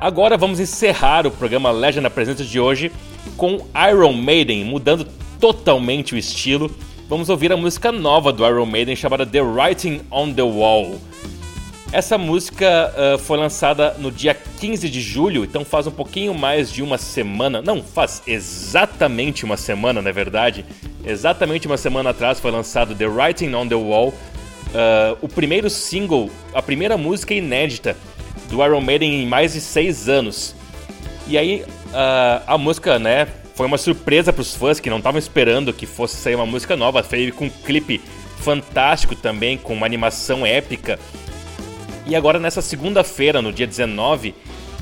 Agora 0.00 0.36
vamos 0.36 0.58
encerrar 0.58 1.26
o 1.26 1.30
programa 1.30 1.70
Legend 1.70 2.02
na 2.02 2.10
presença 2.10 2.44
de 2.44 2.58
hoje 2.58 2.90
com 3.36 3.66
Iron 3.90 4.12
Maiden, 4.12 4.64
mudando 4.64 5.06
totalmente 5.40 6.14
o 6.14 6.18
estilo. 6.18 6.74
Vamos 7.08 7.28
ouvir 7.28 7.52
a 7.52 7.56
música 7.56 7.92
nova 7.92 8.32
do 8.32 8.44
Iron 8.44 8.66
Maiden 8.66 8.96
chamada 8.96 9.24
The 9.24 9.40
Writing 9.40 10.00
on 10.10 10.32
the 10.32 10.42
Wall. 10.42 11.00
Essa 11.92 12.18
música 12.18 12.92
uh, 12.92 13.16
foi 13.16 13.38
lançada 13.38 13.94
no 13.96 14.10
dia 14.10 14.34
15 14.34 14.90
de 14.90 15.00
julho, 15.00 15.44
então 15.44 15.64
faz 15.64 15.86
um 15.86 15.92
pouquinho 15.92 16.34
mais 16.34 16.72
de 16.72 16.82
uma 16.82 16.98
semana. 16.98 17.62
Não, 17.62 17.80
faz 17.80 18.24
exatamente 18.26 19.44
uma 19.44 19.56
semana, 19.56 20.02
na 20.02 20.10
é 20.10 20.12
verdade. 20.12 20.64
Exatamente 21.04 21.68
uma 21.68 21.76
semana 21.76 22.10
atrás 22.10 22.40
foi 22.40 22.50
lançado 22.50 22.92
The 22.92 23.06
Writing 23.06 23.54
on 23.54 23.68
the 23.68 23.76
Wall, 23.76 24.08
uh, 24.08 25.16
o 25.22 25.28
primeiro 25.28 25.70
single, 25.70 26.28
a 26.52 26.60
primeira 26.60 26.98
música 26.98 27.32
inédita 27.32 27.96
do 28.50 28.64
Iron 28.64 28.80
Maiden 28.80 29.22
em 29.22 29.28
mais 29.28 29.52
de 29.52 29.60
seis 29.60 30.08
anos. 30.08 30.56
E 31.28 31.38
aí 31.38 31.62
uh, 31.62 32.42
a 32.48 32.58
música, 32.58 32.98
né, 32.98 33.28
foi 33.56 33.66
uma 33.66 33.78
surpresa 33.78 34.34
para 34.34 34.42
os 34.42 34.54
fãs 34.54 34.78
que 34.78 34.90
não 34.90 34.98
estavam 34.98 35.18
esperando 35.18 35.72
que 35.72 35.86
fosse 35.86 36.16
sair 36.16 36.34
uma 36.34 36.44
música 36.44 36.76
nova. 36.76 37.00
Veio 37.00 37.32
com 37.32 37.46
um 37.46 37.50
clipe 37.50 38.02
fantástico 38.36 39.16
também, 39.16 39.56
com 39.56 39.72
uma 39.72 39.86
animação 39.86 40.44
épica. 40.44 40.98
E 42.04 42.14
agora, 42.14 42.38
nessa 42.38 42.60
segunda-feira, 42.60 43.40
no 43.40 43.50
dia 43.50 43.66
19, 43.66 44.34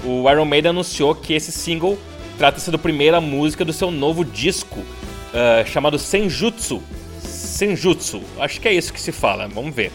o 0.04 0.28
Iron 0.28 0.44
Maiden 0.44 0.70
anunciou 0.70 1.14
que 1.14 1.32
esse 1.32 1.52
single 1.52 1.96
trata-se 2.36 2.68
da 2.72 2.76
primeira 2.76 3.20
música 3.20 3.64
do 3.64 3.72
seu 3.72 3.92
novo 3.92 4.24
disco, 4.24 4.80
uh, 4.80 5.64
chamado 5.66 5.96
Senjutsu. 5.96 6.82
Senjutsu, 7.22 8.22
acho 8.40 8.60
que 8.60 8.66
é 8.66 8.72
isso 8.74 8.92
que 8.92 9.00
se 9.00 9.12
fala, 9.12 9.46
vamos 9.46 9.72
ver. 9.72 9.92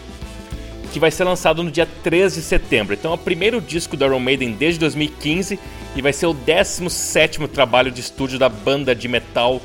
Que 0.90 0.98
vai 0.98 1.10
ser 1.10 1.24
lançado 1.24 1.62
no 1.62 1.70
dia 1.70 1.86
13 2.02 2.40
de 2.40 2.46
setembro. 2.46 2.94
Então 2.94 3.10
é 3.10 3.14
o 3.14 3.18
primeiro 3.18 3.60
disco 3.60 3.94
do 3.94 4.06
Iron 4.06 4.20
Maiden 4.20 4.52
desde 4.52 4.80
2015 4.80 5.58
e 5.94 6.02
vai 6.02 6.12
ser 6.12 6.26
o 6.26 6.34
17 6.34 7.46
trabalho 7.48 7.90
de 7.90 8.00
estúdio 8.00 8.38
da 8.38 8.48
banda 8.48 8.94
de 8.94 9.08
metal 9.08 9.56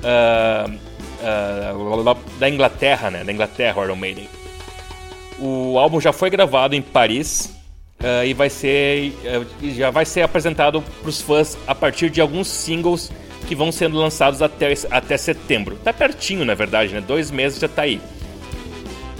uh, 0.00 0.70
uh, 0.70 2.16
da 2.38 2.48
Inglaterra, 2.48 3.10
né? 3.10 3.24
Da 3.24 3.32
Inglaterra, 3.32 3.82
Iron 3.84 3.96
Maiden. 3.96 4.28
O 5.38 5.78
álbum 5.78 6.00
já 6.00 6.12
foi 6.12 6.28
gravado 6.28 6.74
em 6.74 6.82
Paris 6.82 7.54
uh, 8.00 8.24
e 8.24 8.34
vai 8.34 8.50
ser 8.50 9.14
já 9.74 9.90
vai 9.90 10.04
ser 10.04 10.22
apresentado 10.22 10.82
para 11.00 11.08
os 11.08 11.22
fãs 11.22 11.56
a 11.66 11.74
partir 11.74 12.10
de 12.10 12.20
alguns 12.20 12.48
singles 12.48 13.10
que 13.48 13.54
vão 13.54 13.72
sendo 13.72 13.98
lançados 13.98 14.42
até, 14.42 14.72
até 14.90 15.16
setembro. 15.16 15.76
Tá 15.82 15.92
pertinho, 15.92 16.44
na 16.44 16.54
verdade, 16.54 16.94
né? 16.94 17.00
Dois 17.00 17.30
meses 17.30 17.58
já 17.58 17.68
tá 17.68 17.82
aí. 17.82 18.00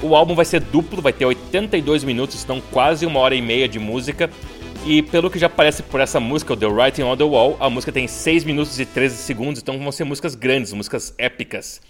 O 0.03 0.15
álbum 0.15 0.35
vai 0.35 0.45
ser 0.45 0.61
duplo, 0.61 1.03
vai 1.03 1.13
ter 1.13 1.27
82 1.27 2.05
minutos, 2.05 2.43
então 2.43 2.63
quase 2.71 3.05
uma 3.05 3.21
hora 3.21 3.35
e 3.35 3.43
meia 3.43 3.69
de 3.69 3.79
música. 3.79 4.31
E 4.87 5.03
pelo 5.03 5.31
que 5.31 5.39
já 5.39 5.47
aparece 5.47 5.83
por 5.83 6.01
essa 6.01 6.19
música, 6.19 6.57
The 6.57 6.67
Writing 6.67 7.03
on 7.03 7.17
the 7.17 7.25
Wall, 7.25 7.57
a 7.61 7.69
música 7.69 7.93
tem 7.93 8.09
6 8.09 8.45
minutos 8.45 8.81
e 8.81 8.87
13 8.87 9.17
segundos, 9.17 9.61
então 9.61 9.79
vão 9.79 9.93
ser 9.93 10.05
músicas 10.05 10.35
grandes, 10.35 10.73
músicas 10.73 11.15
épicas. 11.19 11.83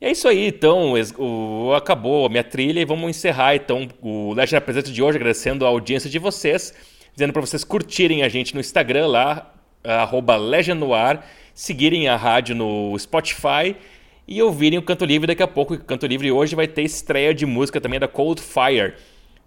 E 0.00 0.06
é 0.06 0.10
isso 0.10 0.26
aí, 0.26 0.48
então, 0.48 0.94
o, 1.18 1.72
acabou 1.74 2.26
a 2.26 2.28
minha 2.28 2.42
trilha 2.42 2.80
e 2.80 2.84
vamos 2.84 3.10
encerrar 3.10 3.54
então 3.54 3.88
o 4.00 4.32
Legend 4.32 4.56
Apresenta 4.56 4.90
de 4.90 5.02
hoje, 5.02 5.16
agradecendo 5.16 5.66
a 5.66 5.68
audiência 5.68 6.08
de 6.08 6.18
vocês, 6.18 6.74
dizendo 7.14 7.32
para 7.32 7.42
vocês 7.42 7.62
curtirem 7.62 8.22
a 8.22 8.28
gente 8.28 8.54
no 8.54 8.60
Instagram 8.60 9.06
lá, 9.06 9.54
arroba 9.84 10.38
seguirem 11.54 12.08
a 12.08 12.16
rádio 12.16 12.54
no 12.54 12.98
Spotify 12.98 13.76
e 14.26 14.42
ouvirem 14.42 14.78
o 14.78 14.82
Canto 14.82 15.04
Livre 15.04 15.26
daqui 15.26 15.42
a 15.42 15.48
pouco. 15.48 15.74
O 15.74 15.78
Canto 15.78 16.06
Livre 16.06 16.32
hoje 16.32 16.56
vai 16.56 16.66
ter 16.66 16.82
estreia 16.82 17.34
de 17.34 17.46
música 17.46 17.80
também 17.80 18.00
da 18.00 18.08
Cold 18.08 18.40
Fire. 18.40 18.94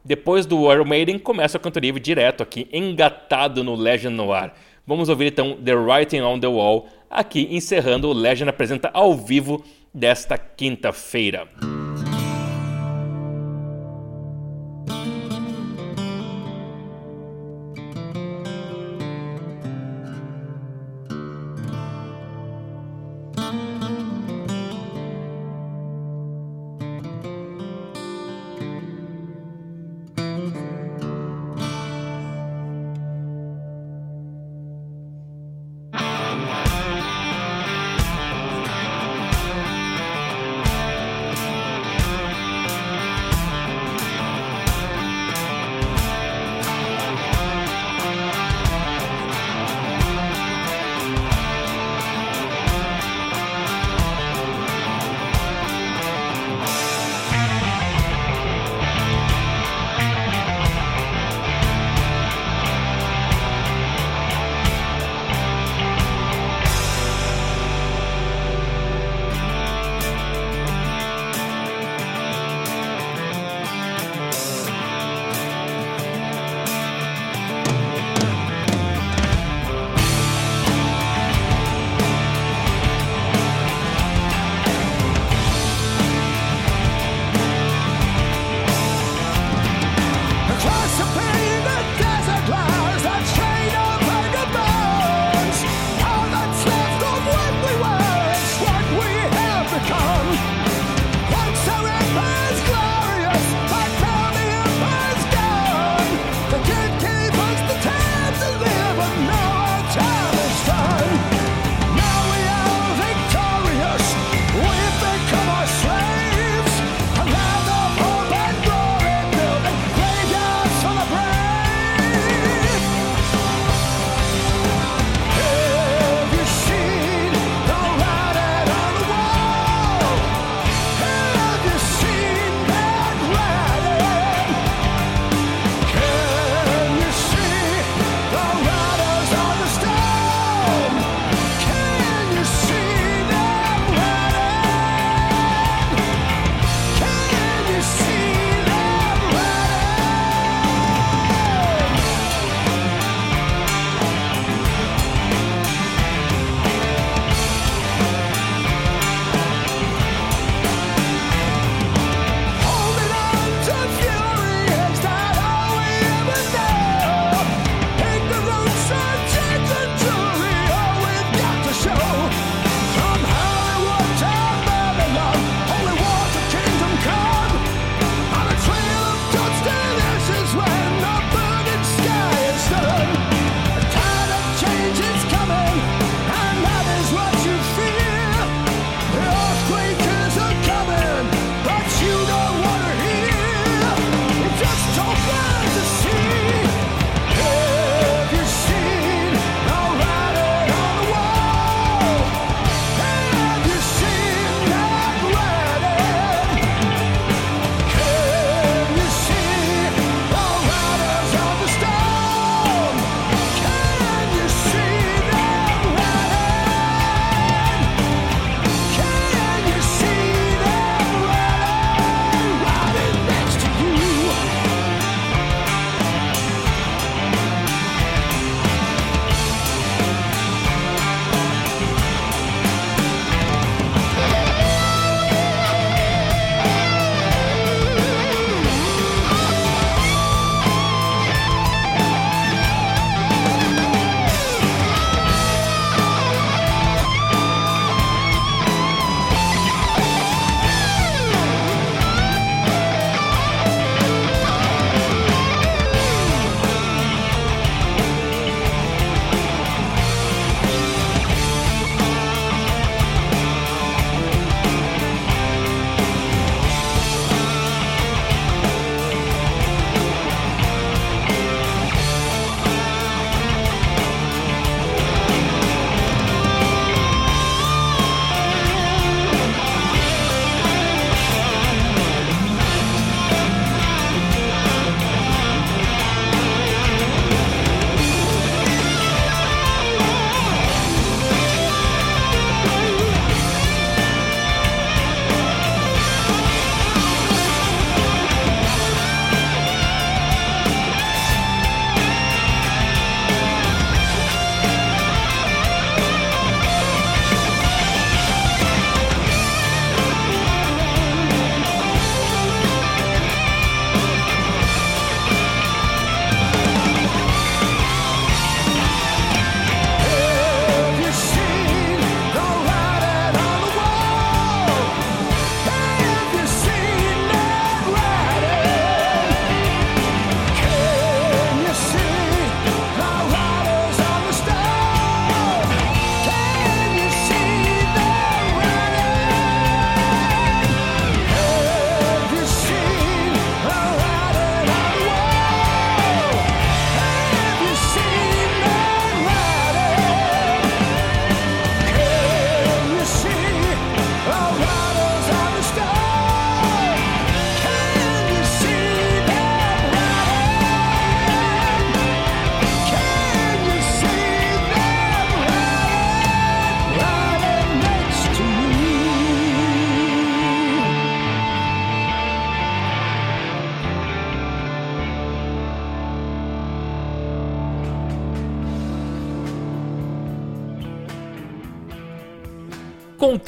Depois 0.03 0.45
do 0.45 0.71
Iron 0.71 0.85
Maiden, 0.85 1.19
começa 1.19 1.57
o 1.57 1.61
Canto 1.61 1.79
Livre 1.79 1.99
direto 1.99 2.41
aqui, 2.41 2.67
engatado 2.71 3.63
no 3.63 3.75
Legend 3.75 4.15
Noir. 4.15 4.51
Vamos 4.87 5.09
ouvir 5.09 5.27
então 5.27 5.57
The 5.63 5.75
Writing 5.75 6.21
on 6.21 6.39
the 6.39 6.47
Wall, 6.47 6.87
aqui 7.09 7.47
encerrando 7.51 8.07
o 8.09 8.13
Legend 8.13 8.49
Apresenta 8.49 8.89
ao 8.93 9.13
vivo 9.13 9.63
desta 9.93 10.37
quinta-feira. 10.37 11.47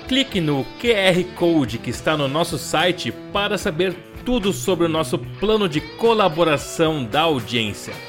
Clique 0.07 0.39
no 0.39 0.63
QR 0.79 1.23
Code 1.35 1.79
que 1.79 1.89
está 1.89 2.15
no 2.15 2.27
nosso 2.27 2.59
site 2.59 3.11
para 3.33 3.57
saber 3.57 3.95
tudo 4.25 4.53
sobre 4.53 4.85
o 4.85 4.89
nosso 4.89 5.17
plano 5.17 5.67
de 5.67 5.81
colaboração 5.81 7.03
da 7.03 7.21
audiência. 7.21 8.08